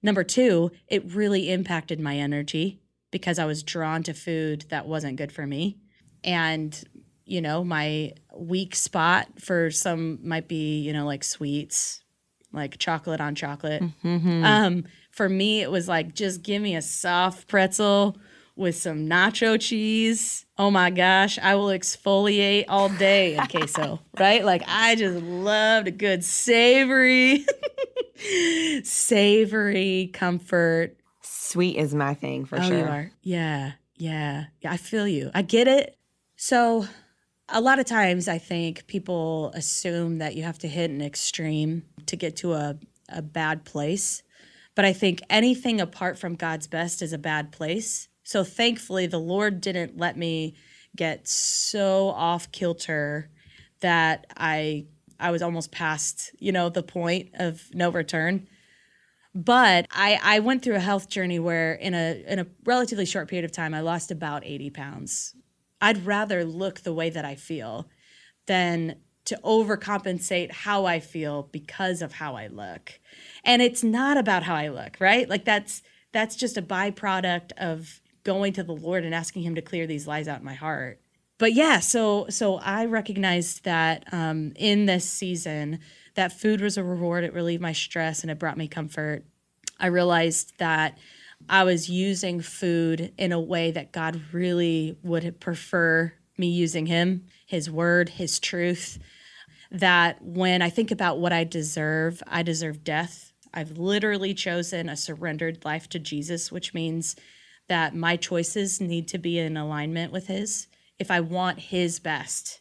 [0.02, 5.16] Number two, it really impacted my energy because I was drawn to food that wasn't
[5.16, 5.78] good for me.
[6.22, 6.82] And,
[7.24, 12.02] you know, my weak spot for some might be, you know, like sweets,
[12.52, 13.82] like chocolate on chocolate.
[13.82, 14.44] Mm-hmm.
[14.44, 18.16] Um, for me, it was like, just give me a soft pretzel
[18.56, 20.46] with some nacho cheese.
[20.58, 24.44] Oh my gosh, I will exfoliate all day in queso, right?
[24.44, 27.44] Like I just loved a good savory,
[28.84, 30.96] savory comfort.
[31.22, 32.78] Sweet is my thing for oh, sure.
[32.78, 33.10] You are.
[33.22, 34.72] Yeah, yeah, yeah.
[34.72, 35.30] I feel you.
[35.34, 35.96] I get it.
[36.36, 36.86] So,
[37.48, 41.84] a lot of times, I think people assume that you have to hit an extreme
[42.06, 44.22] to get to a a bad place.
[44.74, 48.08] But I think anything apart from God's best is a bad place.
[48.24, 50.56] So thankfully, the Lord didn't let me
[50.96, 53.30] get so off kilter
[53.80, 54.86] that I
[55.20, 58.48] I was almost past you know the point of no return.
[59.34, 63.28] But I I went through a health journey where in a in a relatively short
[63.28, 65.34] period of time I lost about eighty pounds.
[65.80, 67.88] I'd rather look the way that I feel
[68.46, 73.00] than to overcompensate how I feel because of how I look.
[73.44, 75.28] And it's not about how I look, right?
[75.28, 75.82] Like that's
[76.12, 80.06] that's just a byproduct of going to the Lord and asking Him to clear these
[80.06, 81.00] lies out in my heart.
[81.38, 85.80] But yeah, so so I recognized that um, in this season,
[86.14, 87.24] that food was a reward.
[87.24, 89.24] It relieved my stress and it brought me comfort.
[89.78, 90.98] I realized that
[91.48, 97.26] I was using food in a way that God really would prefer me using Him,
[97.46, 98.98] His Word, His truth.
[99.70, 103.32] That when I think about what I deserve, I deserve death.
[103.52, 107.16] I've literally chosen a surrendered life to Jesus, which means
[107.68, 110.68] that my choices need to be in alignment with his.
[110.98, 112.60] If I want his best.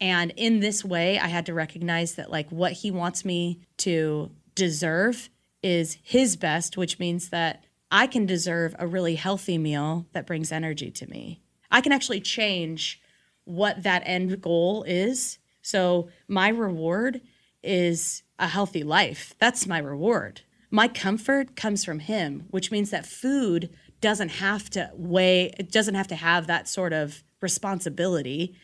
[0.00, 4.30] And in this way, I had to recognize that like what he wants me to
[4.54, 5.28] deserve
[5.62, 10.52] is his best, which means that I can deserve a really healthy meal that brings
[10.52, 11.40] energy to me.
[11.70, 13.00] I can actually change
[13.44, 15.38] what that end goal is.
[15.62, 17.20] So my reward
[17.62, 19.34] is a healthy life.
[19.38, 20.42] That's my reward.
[20.70, 25.94] My comfort comes from him, which means that food doesn't have to weigh, it doesn't
[25.94, 28.56] have to have that sort of responsibility.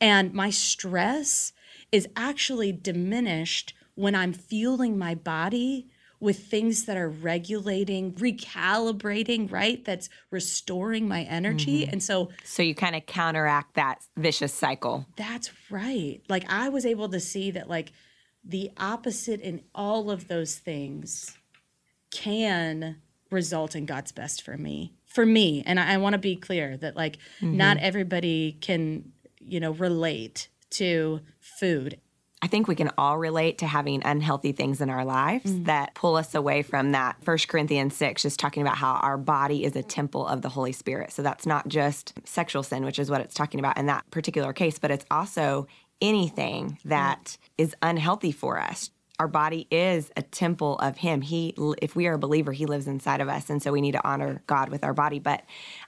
[0.00, 1.52] And my stress
[1.90, 5.88] is actually diminished when I'm fueling my body
[6.20, 9.84] with things that are regulating, recalibrating, right?
[9.84, 11.82] That's restoring my energy.
[11.82, 11.92] Mm-hmm.
[11.92, 15.06] And so So you kind of counteract that vicious cycle.
[15.16, 16.20] That's right.
[16.28, 17.92] Like I was able to see that like
[18.44, 21.36] the opposite in all of those things
[22.10, 22.96] can
[23.30, 24.92] result in God's best for me.
[25.06, 27.56] For me, and I, I want to be clear that like mm-hmm.
[27.56, 31.98] not everybody can, you know, relate to food.
[32.40, 35.64] I think we can all relate to having unhealthy things in our lives mm-hmm.
[35.64, 37.16] that pull us away from that.
[37.24, 40.72] First Corinthians 6 just talking about how our body is a temple of the Holy
[40.72, 41.10] Spirit.
[41.10, 44.52] So that's not just sexual sin, which is what it's talking about in that particular
[44.52, 45.66] case, but it's also
[46.00, 51.22] anything that is unhealthy for us our body is a temple of him.
[51.22, 53.92] He if we are a believer he lives inside of us and so we need
[53.92, 55.18] to honor god with our body.
[55.18, 55.42] But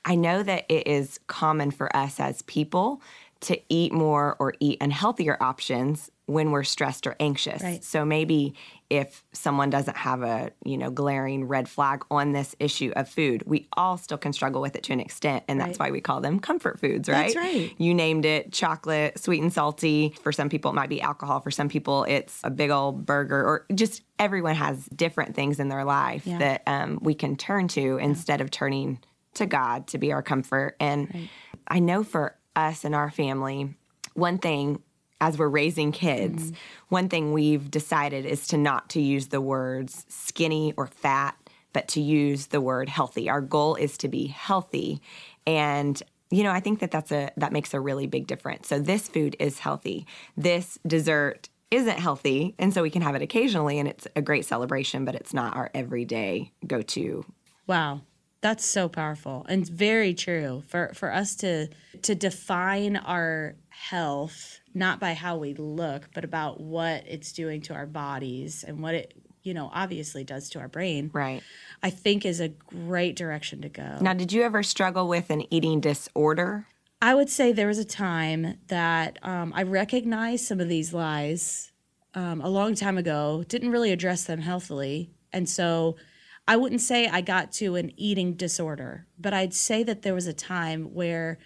[0.05, 3.01] i know that it is common for us as people
[3.41, 7.63] to eat more or eat unhealthier options when we're stressed or anxious.
[7.63, 7.83] Right.
[7.83, 8.55] So maybe
[8.89, 13.43] if someone doesn't have a, you know, glaring red flag on this issue of food,
[13.47, 15.89] we all still can struggle with it to an extent and that's right.
[15.89, 17.35] why we call them comfort foods, right?
[17.35, 17.75] That's right.
[17.79, 20.15] You named it chocolate, sweet and salty.
[20.23, 23.43] For some people it might be alcohol, for some people it's a big old burger
[23.43, 26.39] or just everyone has different things in their life yeah.
[26.39, 28.05] that um, we can turn to yeah.
[28.05, 28.99] instead of turning
[29.35, 30.77] to God to be our comfort.
[30.79, 31.31] And right.
[31.67, 32.37] I know for
[32.69, 33.75] us and our family,
[34.15, 34.83] one thing
[35.21, 36.55] as we're raising kids, mm-hmm.
[36.89, 41.37] one thing we've decided is to not to use the words skinny or fat,
[41.73, 43.29] but to use the word healthy.
[43.29, 45.01] Our goal is to be healthy
[45.47, 48.69] and you know, I think that that's a that makes a really big difference.
[48.69, 50.07] So this food is healthy.
[50.37, 54.45] This dessert isn't healthy, and so we can have it occasionally and it's a great
[54.45, 57.25] celebration, but it's not our everyday go-to.
[57.67, 58.03] Wow.
[58.43, 61.69] That's so powerful and very true for for us to
[62.03, 67.75] to define our health not by how we look, but about what it's doing to
[67.75, 71.11] our bodies and what it you know obviously does to our brain.
[71.13, 71.43] Right.
[71.83, 73.99] I think is a great direction to go.
[74.01, 76.67] Now, did you ever struggle with an eating disorder?
[77.03, 81.73] I would say there was a time that um, I recognized some of these lies
[82.15, 83.43] um, a long time ago.
[83.49, 85.97] Didn't really address them healthily, and so
[86.47, 90.27] I wouldn't say I got to an eating disorder, but I'd say that there was
[90.27, 91.39] a time where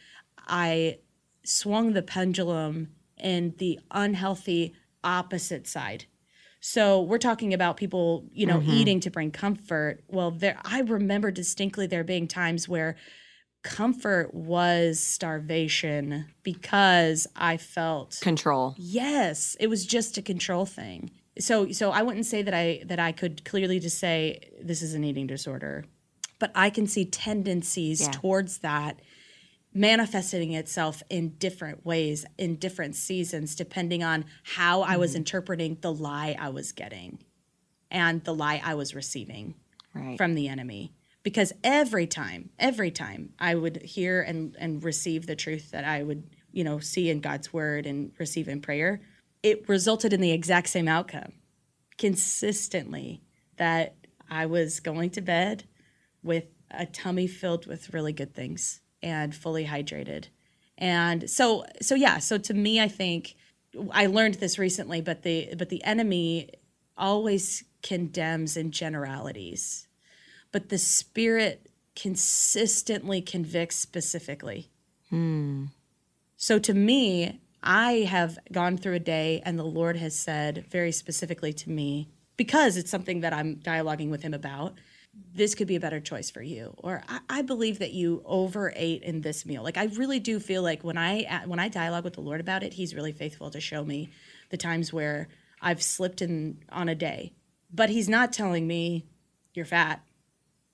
[0.46, 0.98] I
[1.44, 6.06] swung the pendulum in the unhealthy opposite side.
[6.60, 8.70] So we're talking about people, you know, mm-hmm.
[8.70, 10.02] eating to bring comfort.
[10.08, 12.96] Well, there I remember distinctly there being times where
[13.62, 18.74] comfort was starvation because I felt control.
[18.78, 22.98] Yes, it was just a control thing so so I wouldn't say that I that
[22.98, 25.84] I could clearly just say this is an eating disorder,
[26.38, 28.10] but I can see tendencies yeah.
[28.12, 29.00] towards that
[29.72, 34.92] manifesting itself in different ways in different seasons depending on how mm-hmm.
[34.92, 35.18] I was mm-hmm.
[35.18, 37.18] interpreting the lie I was getting
[37.90, 39.56] and the lie I was receiving
[39.92, 40.16] right.
[40.16, 40.94] from the enemy
[41.24, 46.04] because every time every time I would hear and and receive the truth that I
[46.04, 49.00] would you know see in God's word and receive in prayer
[49.44, 51.34] it resulted in the exact same outcome
[51.98, 53.20] consistently
[53.58, 53.94] that
[54.28, 55.64] I was going to bed
[56.22, 60.28] with a tummy filled with really good things and fully hydrated.
[60.78, 63.36] And so so yeah, so to me I think
[63.92, 66.50] I learned this recently but the but the enemy
[66.96, 69.86] always condemns in generalities.
[70.52, 74.70] But the spirit consistently convicts specifically.
[75.10, 75.66] Hmm.
[76.36, 80.92] So to me, I have gone through a day and the Lord has said very
[80.92, 84.74] specifically to me, because it's something that I'm dialoguing with Him about,
[85.32, 86.74] this could be a better choice for you.
[86.78, 89.62] Or I, I believe that you overate in this meal.
[89.62, 92.62] Like I really do feel like when I when I dialogue with the Lord about
[92.62, 94.10] it, He's really faithful to show me
[94.50, 95.28] the times where
[95.62, 97.32] I've slipped in on a day.
[97.72, 99.06] But He's not telling me
[99.54, 100.02] you're fat.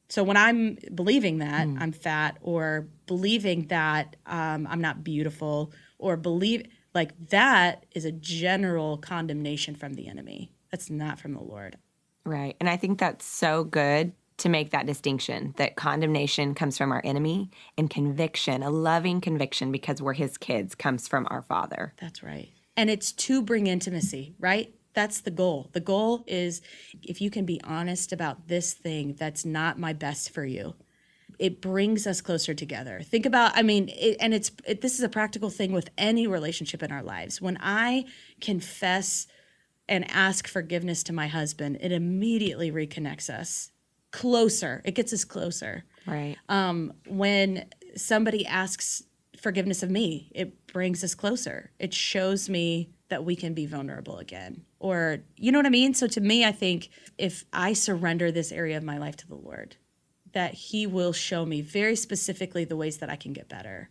[0.09, 1.81] So when I'm believing that mm.
[1.81, 8.13] I'm fat, or believing that um, I'm not beautiful, or believe like that is a
[8.13, 10.53] general condemnation from the enemy.
[10.71, 11.77] That's not from the Lord.
[12.25, 12.57] Right.
[12.61, 17.03] And I think that's so good to make that distinction that condemnation comes from our
[17.05, 21.93] enemy and conviction, a loving conviction because we're his kids, comes from our father.
[22.01, 22.49] That's right.
[22.77, 24.75] And it's to bring intimacy, right?
[24.95, 25.69] That's the goal.
[25.73, 26.63] The goal is
[27.03, 30.75] if you can be honest about this thing that's not my best for you,
[31.41, 33.01] it brings us closer together.
[33.03, 36.27] Think about, I mean, it, and it's it, this is a practical thing with any
[36.27, 37.41] relationship in our lives.
[37.41, 38.05] When I
[38.43, 39.27] confess
[39.89, 43.73] and ask forgiveness to my husband, it immediately reconnects us
[44.11, 44.83] closer.
[44.85, 45.85] It gets us closer.
[46.07, 46.37] Right.
[46.51, 49.03] Um, when somebody asks
[49.41, 51.71] forgiveness of me, it brings us closer.
[51.79, 54.67] It shows me that we can be vulnerable again.
[54.79, 55.95] Or, you know what I mean?
[55.95, 59.35] So to me, I think if I surrender this area of my life to the
[59.37, 59.77] Lord,
[60.33, 63.91] that He will show me very specifically the ways that I can get better.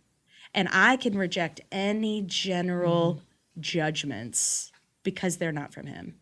[0.54, 3.60] And I can reject any general mm.
[3.60, 4.72] judgments
[5.02, 6.16] because they're not from Him.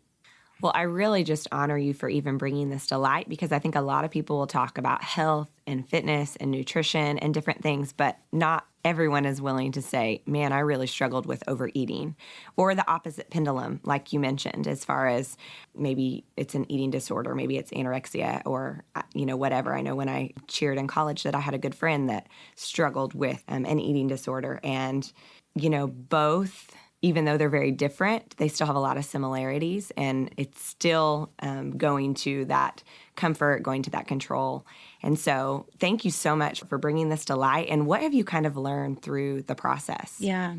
[0.61, 3.77] Well, I really just honor you for even bringing this to light because I think
[3.77, 7.93] a lot of people will talk about health and fitness and nutrition and different things,
[7.93, 12.17] but not everyone is willing to say, man, I really struggled with overeating.
[12.57, 15.37] Or the opposite pendulum, like you mentioned, as far as
[15.77, 19.75] maybe it's an eating disorder, maybe it's anorexia or, uh, you know, whatever.
[19.75, 23.15] I know when I cheered in college that I had a good friend that struggled
[23.15, 24.61] with um, an eating disorder.
[24.63, 25.11] And,
[25.55, 29.93] you know, both even though they're very different, they still have a lot of similarities,
[29.97, 32.83] and it's still um, going to that
[33.15, 34.67] comfort, going to that control.
[35.03, 37.69] And so, thank you so much for bringing this to light.
[37.69, 40.17] And what have you kind of learned through the process?
[40.19, 40.57] Yeah.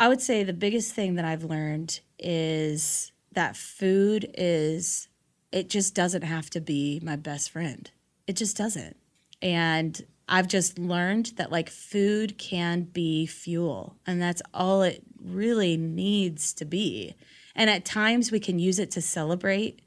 [0.00, 5.08] I would say the biggest thing that I've learned is that food is,
[5.52, 7.88] it just doesn't have to be my best friend.
[8.26, 8.96] It just doesn't.
[9.40, 15.76] And I've just learned that like food can be fuel, and that's all it really
[15.76, 17.14] needs to be.
[17.54, 19.82] And at times we can use it to celebrate,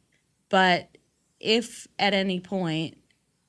[0.50, 0.98] but
[1.40, 2.98] if at any point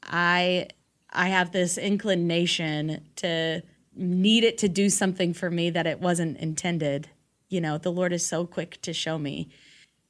[0.03, 0.69] I
[1.11, 3.63] I have this inclination to
[3.95, 7.09] need it to do something for me that it wasn't intended,
[7.49, 9.49] you know, the Lord is so quick to show me.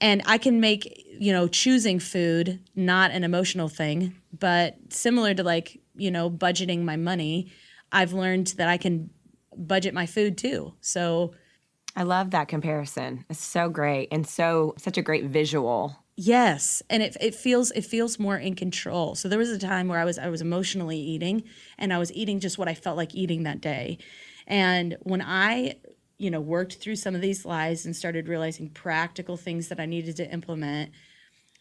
[0.01, 5.43] And I can make, you know, choosing food not an emotional thing, but similar to
[5.43, 7.51] like you know, budgeting my money,
[7.93, 9.11] I've learned that I can
[9.57, 10.75] budget my food too.
[10.81, 11.35] So
[11.97, 13.25] I love that comparison.
[13.29, 15.97] It's so great and so such a great visual.
[16.15, 19.15] Yes, and it it feels it feels more in control.
[19.15, 21.45] So there was a time where I was I was emotionally eating
[21.79, 23.99] and I was eating just what I felt like eating that day.
[24.47, 25.77] And when I
[26.19, 29.87] you know worked through some of these lies and started realizing practical things that I
[29.87, 30.91] needed to implement,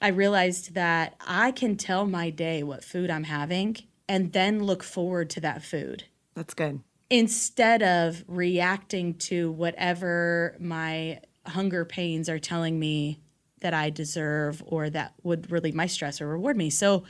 [0.02, 4.84] I realized that I can tell my day what food I'm having and then look
[4.84, 6.06] forward to that food.
[6.36, 6.82] That's good.
[7.10, 13.22] Instead of reacting to whatever my hunger pains are telling me
[13.62, 16.70] that I deserve or that would relieve my stress or reward me.
[16.70, 17.04] So,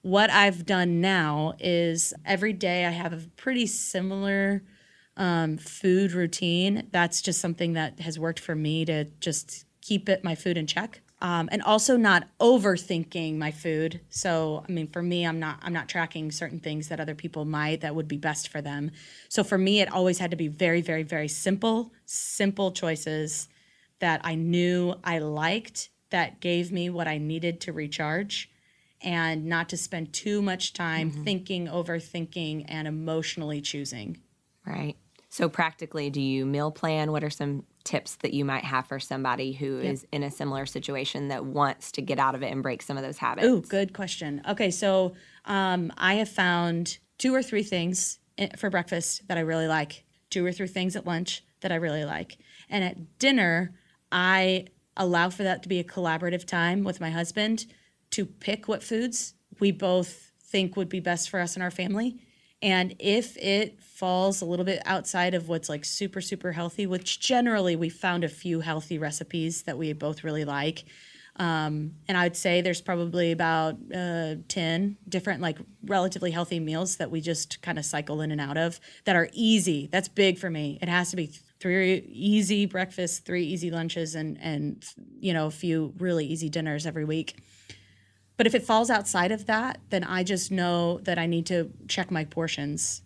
[0.00, 4.64] what I've done now is every day I have a pretty similar
[5.16, 6.88] um, food routine.
[6.90, 10.66] That's just something that has worked for me to just keep it my food in
[10.66, 14.00] check um, and also not overthinking my food.
[14.10, 17.44] So, I mean, for me, I'm not I'm not tracking certain things that other people
[17.44, 18.90] might that would be best for them.
[19.28, 23.48] So for me, it always had to be very, very, very simple, simple choices
[24.00, 28.50] that I knew I liked that gave me what I needed to recharge,
[29.00, 31.22] and not to spend too much time mm-hmm.
[31.22, 34.18] thinking, overthinking, and emotionally choosing.
[34.66, 34.96] Right.
[35.32, 37.10] So practically, do you meal plan?
[37.10, 39.94] What are some tips that you might have for somebody who yep.
[39.94, 42.98] is in a similar situation that wants to get out of it and break some
[42.98, 43.48] of those habits?
[43.48, 44.42] Oh, good question.
[44.46, 45.14] Okay, so
[45.46, 48.18] um, I have found two or three things
[48.58, 52.04] for breakfast that I really like, two or three things at lunch that I really
[52.04, 52.36] like.
[52.68, 53.72] And at dinner,
[54.12, 54.66] I
[54.98, 57.64] allow for that to be a collaborative time with my husband
[58.10, 62.18] to pick what foods we both think would be best for us and our family
[62.62, 67.20] and if it falls a little bit outside of what's like super, super healthy, which
[67.20, 70.84] generally we found a few healthy recipes that we both really like.
[71.36, 76.96] Um, and I would say there's probably about uh, 10 different, like relatively healthy meals
[76.96, 79.88] that we just kind of cycle in and out of that are easy.
[79.90, 80.78] That's big for me.
[80.82, 84.84] It has to be three easy breakfasts, three easy lunches, and, and
[85.20, 87.40] you know, a few really easy dinners every week.
[88.42, 91.70] But if it falls outside of that, then I just know that I need to
[91.86, 93.02] check my portions.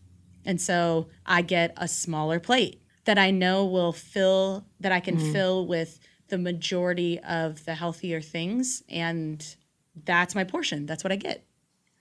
[0.46, 5.18] And so I get a smaller plate that I know will fill, that I can
[5.18, 5.32] mm.
[5.32, 8.82] fill with the majority of the healthier things.
[8.88, 9.46] And
[10.06, 10.86] that's my portion.
[10.86, 11.44] That's what I get.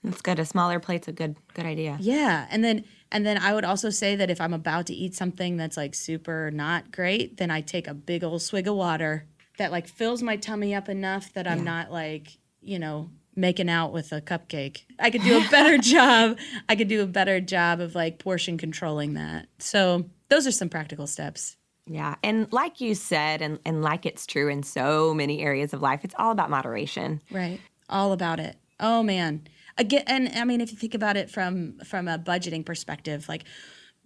[0.02, 0.38] That's good.
[0.38, 1.98] A smaller plate's a good good idea.
[2.00, 2.46] Yeah.
[2.48, 5.58] And then and then I would also say that if I'm about to eat something
[5.58, 9.26] that's like super not great, then I take a big old swig of water
[9.58, 13.92] that like fills my tummy up enough that I'm not like, you know, making out
[13.92, 14.84] with a cupcake.
[14.98, 16.38] I could do a better job.
[16.68, 19.46] I could do a better job of like portion controlling that.
[19.58, 21.56] So those are some practical steps.
[21.86, 22.16] Yeah.
[22.24, 26.00] And like you said, and, and like it's true in so many areas of life,
[26.02, 27.22] it's all about moderation.
[27.30, 27.60] Right.
[27.88, 28.56] All about it.
[28.80, 29.46] Oh man.
[29.78, 33.44] Again and I mean if you think about it from from a budgeting perspective, like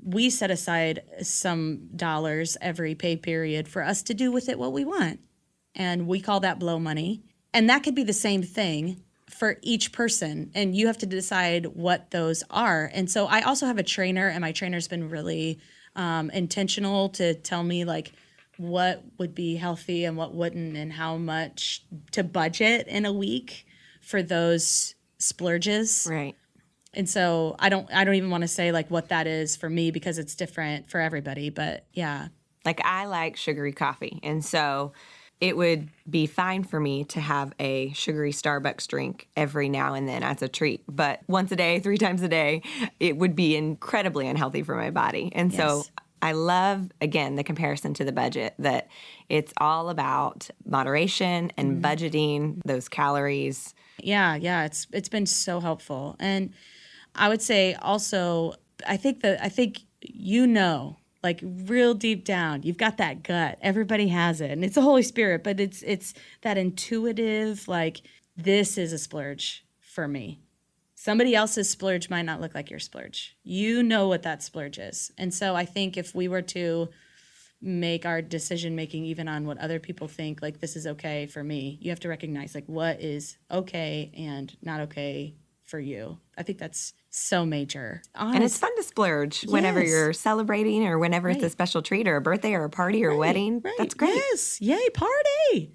[0.02, 4.72] we set aside some dollars every pay period for us to do with it what
[4.72, 5.20] we want.
[5.74, 7.22] And we call that blow money.
[7.54, 9.02] And that could be the same thing
[9.40, 10.50] for each person.
[10.54, 12.90] And you have to decide what those are.
[12.92, 15.58] And so I also have a trainer, and my trainer's been really
[15.96, 18.12] um, intentional to tell me, like,
[18.58, 21.82] what would be healthy and what wouldn't, and how much
[22.12, 23.66] to budget in a week
[24.02, 26.06] for those splurges.
[26.08, 26.36] Right
[26.92, 29.70] and so i don't i don't even want to say like what that is for
[29.70, 32.26] me because it's different for everybody but yeah
[32.64, 34.92] like i like sugary coffee and so
[35.40, 40.08] it would be fine for me to have a sugary starbucks drink every now and
[40.08, 42.62] then as a treat but once a day three times a day
[42.98, 45.60] it would be incredibly unhealthy for my body and yes.
[45.60, 45.84] so
[46.22, 48.88] I love again the comparison to the budget that
[49.28, 51.80] it's all about moderation and mm.
[51.80, 53.74] budgeting those calories.
[54.02, 56.16] Yeah, yeah, it's it's been so helpful.
[56.20, 56.52] And
[57.14, 58.54] I would say also,
[58.86, 63.58] I think that I think you know, like real deep down, you've got that gut.
[63.60, 68.02] Everybody has it, and it's the Holy Spirit, but it's it's that intuitive, like
[68.36, 70.40] this is a splurge for me.
[70.94, 73.36] Somebody else's splurge might not look like your splurge.
[73.42, 76.88] You know what that splurge is, and so I think if we were to
[77.62, 81.44] make our decision making even on what other people think like this is okay for
[81.44, 85.34] me you have to recognize like what is okay and not okay
[85.70, 86.18] for you.
[86.36, 88.02] I think that's so major.
[88.14, 88.34] Honest.
[88.34, 89.52] And it's fun to splurge yes.
[89.52, 91.36] whenever you're celebrating or whenever right.
[91.36, 93.14] it's a special treat or a birthday or a party or right.
[93.14, 93.60] a wedding.
[93.64, 93.74] Right.
[93.78, 94.14] That's great.
[94.14, 94.60] Yes.
[94.60, 95.74] Yay, party.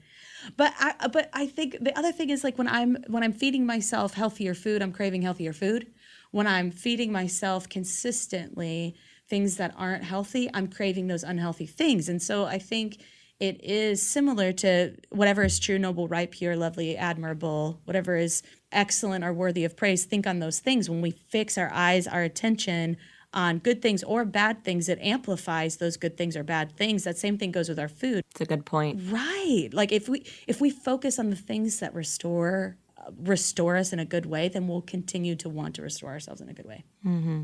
[0.58, 3.66] But I but I think the other thing is like when I'm when I'm feeding
[3.66, 5.88] myself healthier food, I'm craving healthier food.
[6.32, 8.96] When I'm feeding myself consistently
[9.28, 12.10] things that aren't healthy, I'm craving those unhealthy things.
[12.10, 13.00] And so I think
[13.40, 19.26] it is similar to whatever is true, noble, right, pure, lovely, admirable, whatever is excellent
[19.26, 20.06] or worthy of praise.
[20.06, 20.90] Think on those things.
[20.90, 22.98] When we fix our eyes, our attention
[23.34, 27.04] on good things or bad things, it amplifies those good things or bad things.
[27.04, 28.24] That same thing goes with our food.
[28.32, 29.02] It's a good point.
[29.12, 29.70] Right.
[29.74, 32.78] Like if we if we focus on the things that restore
[33.22, 36.50] restore us in a good way, then we'll continue to want to restore ourselves in
[36.50, 36.84] a good way.
[37.06, 37.44] Mm-hmm.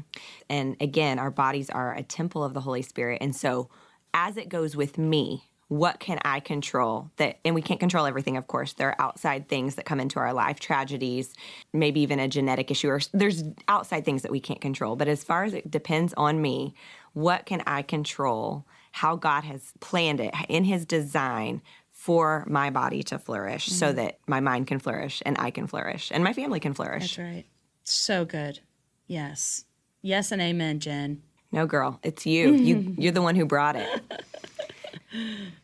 [0.49, 3.69] And again, our bodies are a temple of the Holy Spirit, and so
[4.13, 8.35] as it goes with me, what can I control that and we can't control everything
[8.35, 8.73] of course.
[8.73, 11.33] There are outside things that come into our life tragedies
[11.71, 14.97] maybe even a genetic issue or there's outside things that we can't control.
[14.97, 16.75] But as far as it depends on me
[17.13, 23.01] what can I control how God has planned it in his design for my body
[23.03, 23.75] to flourish mm-hmm.
[23.75, 27.15] so that my mind can flourish and I can flourish and my family can flourish.
[27.15, 27.45] That's right.
[27.85, 28.59] So good.
[29.07, 29.63] Yes.
[30.01, 31.21] Yes and amen Jen.
[31.49, 31.97] No girl.
[32.03, 32.55] It's you.
[32.55, 34.01] You you're the one who brought it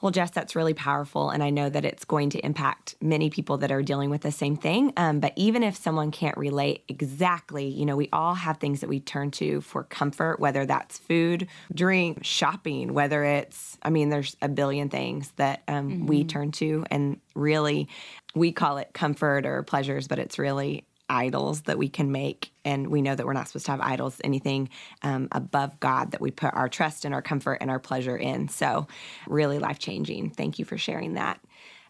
[0.00, 1.30] Well, Jess, that's really powerful.
[1.30, 4.30] And I know that it's going to impact many people that are dealing with the
[4.30, 4.92] same thing.
[4.96, 8.88] Um, but even if someone can't relate exactly, you know, we all have things that
[8.88, 14.36] we turn to for comfort, whether that's food, drink, shopping, whether it's, I mean, there's
[14.40, 16.06] a billion things that um, mm-hmm.
[16.06, 16.84] we turn to.
[16.92, 17.88] And really,
[18.36, 22.52] we call it comfort or pleasures, but it's really idols that we can make.
[22.64, 24.68] And we know that we're not supposed to have idols, anything
[25.02, 28.48] um, above God that we put our trust and our comfort and our pleasure in.
[28.48, 28.86] So,
[29.26, 30.30] really life changing.
[30.30, 31.40] Thank you for sharing that.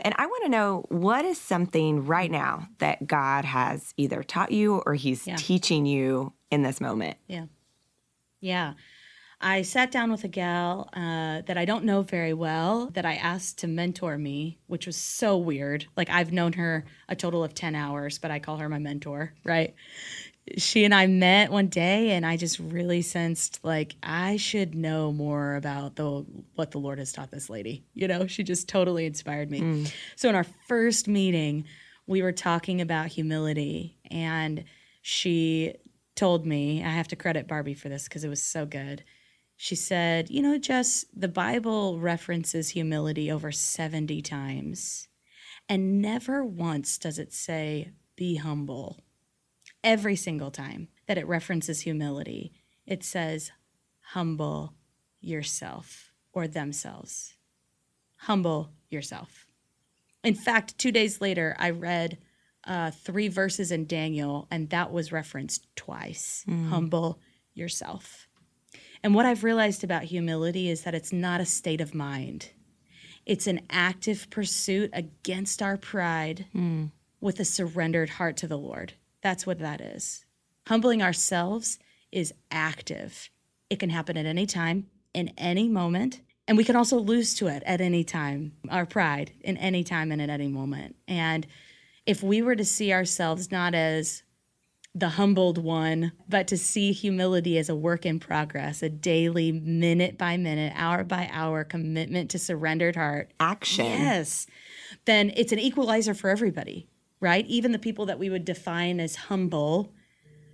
[0.01, 4.53] And I want to know what is something right now that God has either taught
[4.53, 5.37] you or He's yeah.
[5.37, 7.17] teaching you in this moment?
[7.27, 7.47] Yeah.
[8.41, 8.75] Yeah.
[9.41, 13.15] I sat down with a gal uh, that I don't know very well that I
[13.15, 15.87] asked to mentor me, which was so weird.
[15.97, 19.33] Like, I've known her a total of 10 hours, but I call her my mentor,
[19.45, 19.75] right?
[20.57, 25.13] She and I met one day, and I just really sensed like I should know
[25.13, 26.25] more about the
[26.55, 27.85] what the Lord has taught this lady.
[27.93, 29.61] You know, she just totally inspired me.
[29.61, 29.93] Mm.
[30.17, 31.65] So, in our first meeting,
[32.07, 34.65] we were talking about humility, and
[35.03, 35.75] she
[36.17, 39.05] told me I have to credit Barbie for this because it was so good
[39.61, 45.09] she said, You know, Jess, the Bible references humility over 70 times,
[45.69, 49.01] and never once does it say, Be humble.
[49.83, 52.53] Every single time that it references humility,
[52.87, 53.51] it says,
[54.13, 54.75] Humble
[55.21, 57.35] yourself or themselves.
[58.15, 59.49] Humble yourself.
[60.23, 62.19] In fact, two days later, I read
[62.65, 66.45] uh, three verses in Daniel, and that was referenced twice.
[66.49, 66.69] Mm.
[66.69, 67.19] Humble
[67.55, 68.28] yourself.
[69.03, 72.51] And what I've realized about humility is that it's not a state of mind.
[73.27, 76.91] It's an active pursuit against our pride mm.
[77.21, 78.95] with a surrendered heart to the Lord.
[79.23, 80.25] That's what that is.
[80.67, 81.79] Humbling ourselves
[82.11, 83.31] is active.
[83.71, 86.23] It can happen at any time, in any moment.
[86.47, 90.11] And we can also lose to it at any time, our pride in any time
[90.11, 90.97] and at any moment.
[91.07, 91.47] And
[92.07, 94.23] if we were to see ourselves not as
[94.99, 100.19] the humbled one, but to see humility as a work in progress, a daily, minute
[100.19, 103.31] by minute, hour by hour commitment to surrendered heart.
[103.39, 103.87] Action.
[103.87, 104.47] Yes.
[105.05, 106.89] Then it's an equalizer for everybody,
[107.21, 107.47] right?
[107.47, 109.93] Even the people that we would define as humble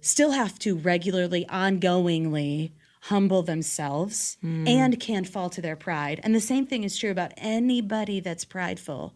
[0.01, 2.73] still have to regularly, ongoingly
[3.03, 4.69] humble themselves mm.
[4.69, 6.21] and can't fall to their pride.
[6.23, 9.15] And the same thing is true about anybody that's prideful,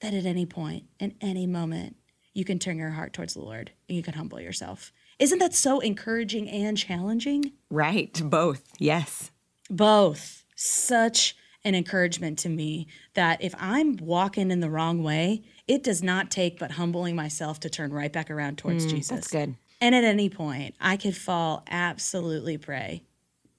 [0.00, 1.96] that at any point, in any moment,
[2.34, 4.92] you can turn your heart towards the Lord and you can humble yourself.
[5.18, 7.52] Isn't that so encouraging and challenging?
[7.70, 8.20] Right.
[8.22, 8.64] Both.
[8.78, 9.30] Yes.
[9.70, 10.44] Both.
[10.56, 16.02] Such an encouragement to me that if I'm walking in the wrong way, it does
[16.02, 19.08] not take but humbling myself to turn right back around towards mm, Jesus.
[19.08, 19.54] That's good.
[19.80, 23.04] And at any point, I could fall absolutely prey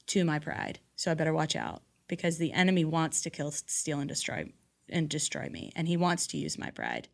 [0.08, 0.80] to my pride.
[0.96, 4.52] So I better watch out because the enemy wants to kill, steal, and destroy
[4.90, 7.08] and destroy me, and he wants to use my pride.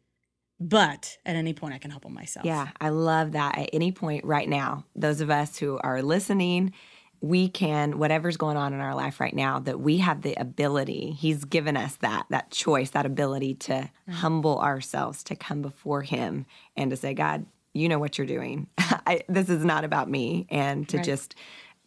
[0.64, 2.46] But at any point, I can humble myself.
[2.46, 3.58] Yeah, I love that.
[3.58, 6.74] At any point, right now, those of us who are listening,
[7.20, 11.12] we can whatever's going on in our life right now that we have the ability
[11.12, 14.12] he's given us that that choice that ability to mm-hmm.
[14.12, 17.46] humble ourselves to come before him and to say god
[17.76, 21.06] you know what you're doing I, this is not about me and to right.
[21.06, 21.36] just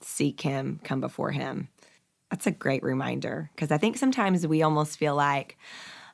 [0.05, 1.69] seek him, come before him.
[2.31, 5.57] That's a great reminder because I think sometimes we almost feel like,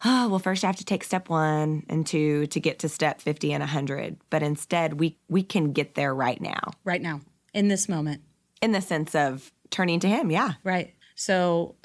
[0.04, 3.20] oh, well, first I have to take step one and two to get to step
[3.20, 4.18] 50 and 100.
[4.30, 6.72] But instead, we, we can get there right now.
[6.84, 7.20] Right now,
[7.52, 8.22] in this moment.
[8.62, 10.54] In the sense of turning to him, yeah.
[10.64, 10.94] Right.
[11.14, 11.76] So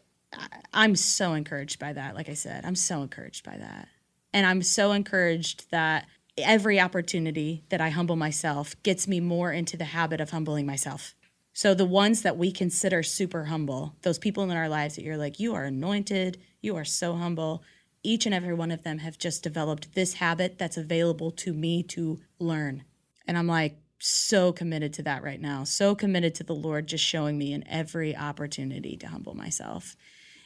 [0.73, 2.15] I'm so encouraged by that.
[2.15, 3.87] Like I said, I'm so encouraged by that.
[4.33, 6.07] And I'm so encouraged that
[6.37, 11.15] every opportunity that I humble myself gets me more into the habit of humbling myself.
[11.53, 15.15] So the ones that we consider super humble, those people in our lives that you're
[15.15, 17.63] like, you are anointed, you are so humble.
[18.05, 21.81] Each and every one of them have just developed this habit that's available to me
[21.83, 22.83] to learn.
[23.27, 25.63] And I'm like, so committed to that right now.
[25.63, 29.95] So committed to the Lord just showing me in every opportunity to humble myself.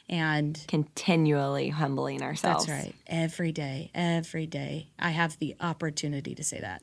[0.08, 2.66] And continually humbling ourselves.
[2.66, 2.94] That's right.
[3.06, 6.82] Every day, every day, I have the opportunity to say that.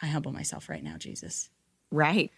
[0.00, 1.48] I humble myself right now, Jesus.
[1.90, 2.30] Right.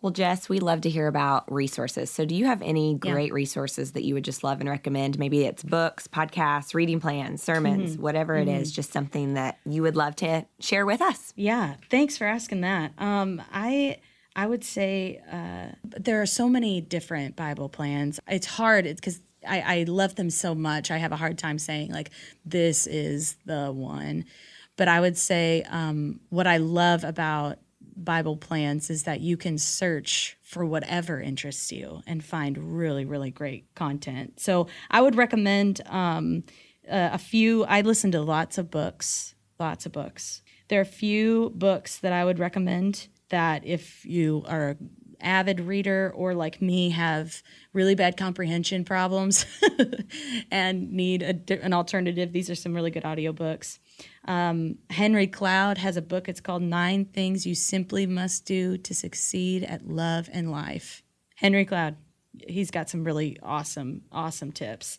[0.00, 2.08] Well, Jess, we love to hear about resources.
[2.08, 3.34] So, do you have any great yeah.
[3.34, 5.18] resources that you would just love and recommend?
[5.18, 8.02] Maybe it's books, podcasts, reading plans, sermons, mm-hmm.
[8.02, 8.48] whatever mm-hmm.
[8.48, 11.32] it is, just something that you would love to share with us.
[11.34, 12.92] Yeah, thanks for asking that.
[12.98, 13.98] Um, I
[14.36, 18.20] I would say uh, there are so many different Bible plans.
[18.28, 20.92] It's hard because I, I love them so much.
[20.92, 22.10] I have a hard time saying like
[22.44, 24.26] this is the one.
[24.76, 27.58] But I would say um, what I love about
[28.04, 33.30] Bible plans is that you can search for whatever interests you and find really, really
[33.30, 34.40] great content.
[34.40, 36.44] So I would recommend um,
[36.88, 37.64] uh, a few.
[37.64, 40.42] I listen to lots of books, lots of books.
[40.68, 44.90] There are a few books that I would recommend that if you are an
[45.20, 47.42] avid reader or like me have
[47.72, 49.44] really bad comprehension problems
[50.50, 53.78] and need a, an alternative, these are some really good audiobooks.
[54.28, 56.28] Um, Henry Cloud has a book.
[56.28, 61.02] It's called Nine Things You Simply Must Do to Succeed at Love and Life.
[61.34, 61.96] Henry Cloud,
[62.46, 64.98] he's got some really awesome, awesome tips.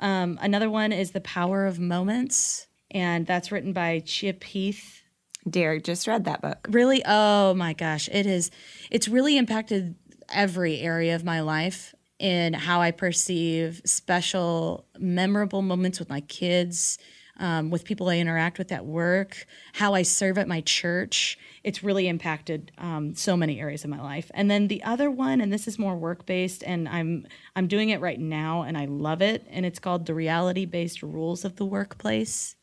[0.00, 5.02] Um, another one is The Power of Moments, and that's written by Chip Heath.
[5.48, 6.66] Derek just read that book.
[6.70, 7.02] Really?
[7.04, 8.08] Oh my gosh.
[8.10, 8.50] It is,
[8.90, 9.94] it's really impacted
[10.32, 16.96] every area of my life in how I perceive special, memorable moments with my kids
[17.38, 21.38] um, with people I interact with at work, how I serve at my church.
[21.62, 24.30] It's really impacted um, so many areas of my life.
[24.34, 27.26] And then the other one, and this is more work based, and I'm
[27.56, 29.46] I'm doing it right now, and I love it.
[29.50, 32.56] And it's called the reality based rules of the workplace.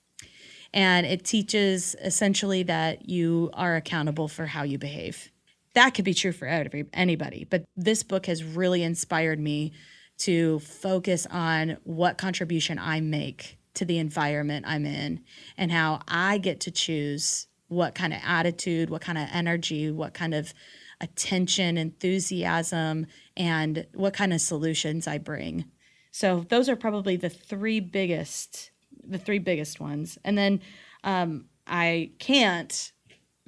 [0.73, 5.29] And it teaches essentially that you are accountable for how you behave.
[5.73, 9.73] That could be true for every, anybody, but this book has really inspired me
[10.19, 15.23] to focus on what contribution I make to the environment I'm in
[15.57, 20.13] and how I get to choose what kind of attitude, what kind of energy, what
[20.13, 20.53] kind of
[20.99, 23.07] attention, enthusiasm,
[23.37, 25.65] and what kind of solutions I bring.
[26.11, 28.71] So those are probably the three biggest,
[29.03, 30.17] the three biggest ones.
[30.23, 30.61] And then
[31.03, 32.91] um, I can't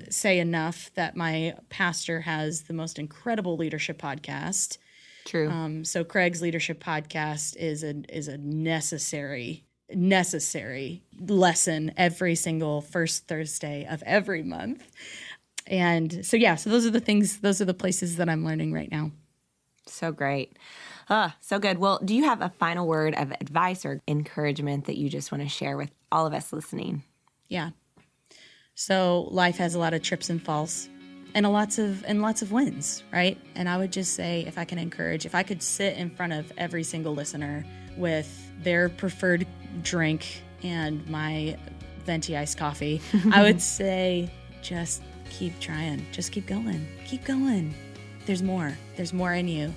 [0.09, 4.77] say enough that my pastor has the most incredible leadership podcast.
[5.25, 5.49] True.
[5.49, 9.65] Um, so Craig's leadership podcast is a is a necessary
[9.95, 14.91] necessary lesson every single first Thursday of every month.
[15.67, 18.73] And so, yeah, so those are the things, those are the places that I'm learning
[18.73, 19.11] right now.
[19.87, 20.57] So great.
[21.09, 21.77] Ah, so good.
[21.77, 25.43] Well, do you have a final word of advice or encouragement that you just want
[25.43, 27.03] to share with all of us listening?
[27.49, 27.71] Yeah.
[28.75, 30.89] So life has a lot of trips and falls
[31.35, 33.37] and a lots of and lots of wins, right?
[33.55, 36.33] And I would just say if I can encourage, if I could sit in front
[36.33, 37.65] of every single listener
[37.97, 39.45] with their preferred
[39.81, 41.57] drink and my
[42.05, 43.01] venti iced coffee,
[43.31, 44.29] I would say
[44.61, 46.05] just keep trying.
[46.11, 46.87] Just keep going.
[47.05, 47.73] Keep going.
[48.25, 48.77] There's more.
[48.95, 49.73] There's more in you.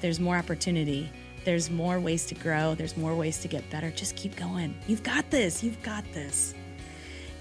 [0.00, 1.10] There's more opportunity.
[1.44, 2.74] There's more ways to grow.
[2.74, 3.90] There's more ways to get better.
[3.90, 4.76] Just keep going.
[4.86, 5.62] You've got this.
[5.62, 6.54] You've got this.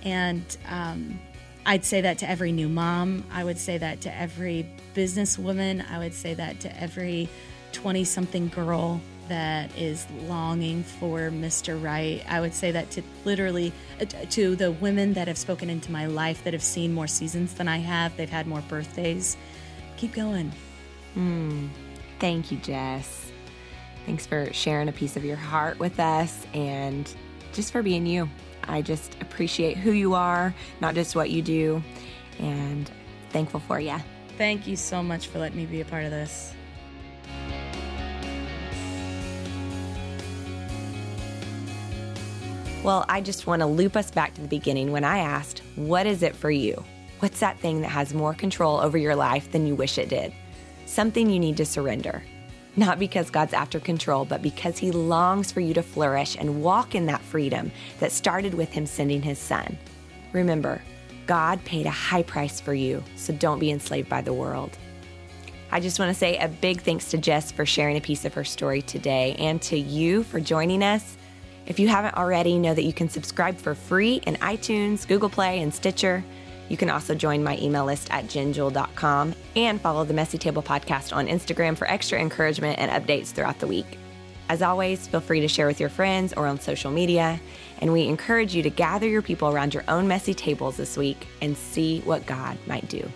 [0.04, 1.20] And um,
[1.66, 3.26] I'd say that to every new mom.
[3.32, 5.90] I would say that to every businesswoman.
[5.92, 7.28] I would say that to every
[7.72, 11.82] 20 something girl that is longing for Mr.
[11.82, 12.24] Right.
[12.30, 16.06] I would say that to literally uh, to the women that have spoken into my
[16.06, 18.16] life that have seen more seasons than I have.
[18.18, 19.38] They've had more birthdays.
[19.98, 20.52] Keep going.
[21.16, 21.70] Mm,
[22.20, 23.32] thank you, Jess.
[24.06, 27.12] Thanks for sharing a piece of your heart with us and
[27.54, 28.30] just for being you.
[28.68, 31.84] I just appreciate who you are, not just what you do,
[32.40, 32.90] and
[33.30, 33.96] thankful for you.
[34.38, 36.54] Thank you so much for letting me be a part of this.
[42.86, 46.06] Well, I just want to loop us back to the beginning when I asked, What
[46.06, 46.84] is it for you?
[47.18, 50.32] What's that thing that has more control over your life than you wish it did?
[50.86, 52.22] Something you need to surrender.
[52.76, 56.94] Not because God's after control, but because He longs for you to flourish and walk
[56.94, 59.80] in that freedom that started with Him sending His Son.
[60.32, 60.80] Remember,
[61.26, 64.78] God paid a high price for you, so don't be enslaved by the world.
[65.72, 68.36] I just want to say a big thanks to Jess for sharing a piece of
[68.36, 71.18] her story today and to you for joining us.
[71.66, 75.62] If you haven't already, know that you can subscribe for free in iTunes, Google Play,
[75.62, 76.24] and Stitcher.
[76.70, 81.16] You can also join my email list at jenjewel.com and follow the Messy Table podcast
[81.16, 83.98] on Instagram for extra encouragement and updates throughout the week.
[84.48, 87.40] As always, feel free to share with your friends or on social media,
[87.80, 91.28] and we encourage you to gather your people around your own messy tables this week
[91.42, 93.12] and see what God might do.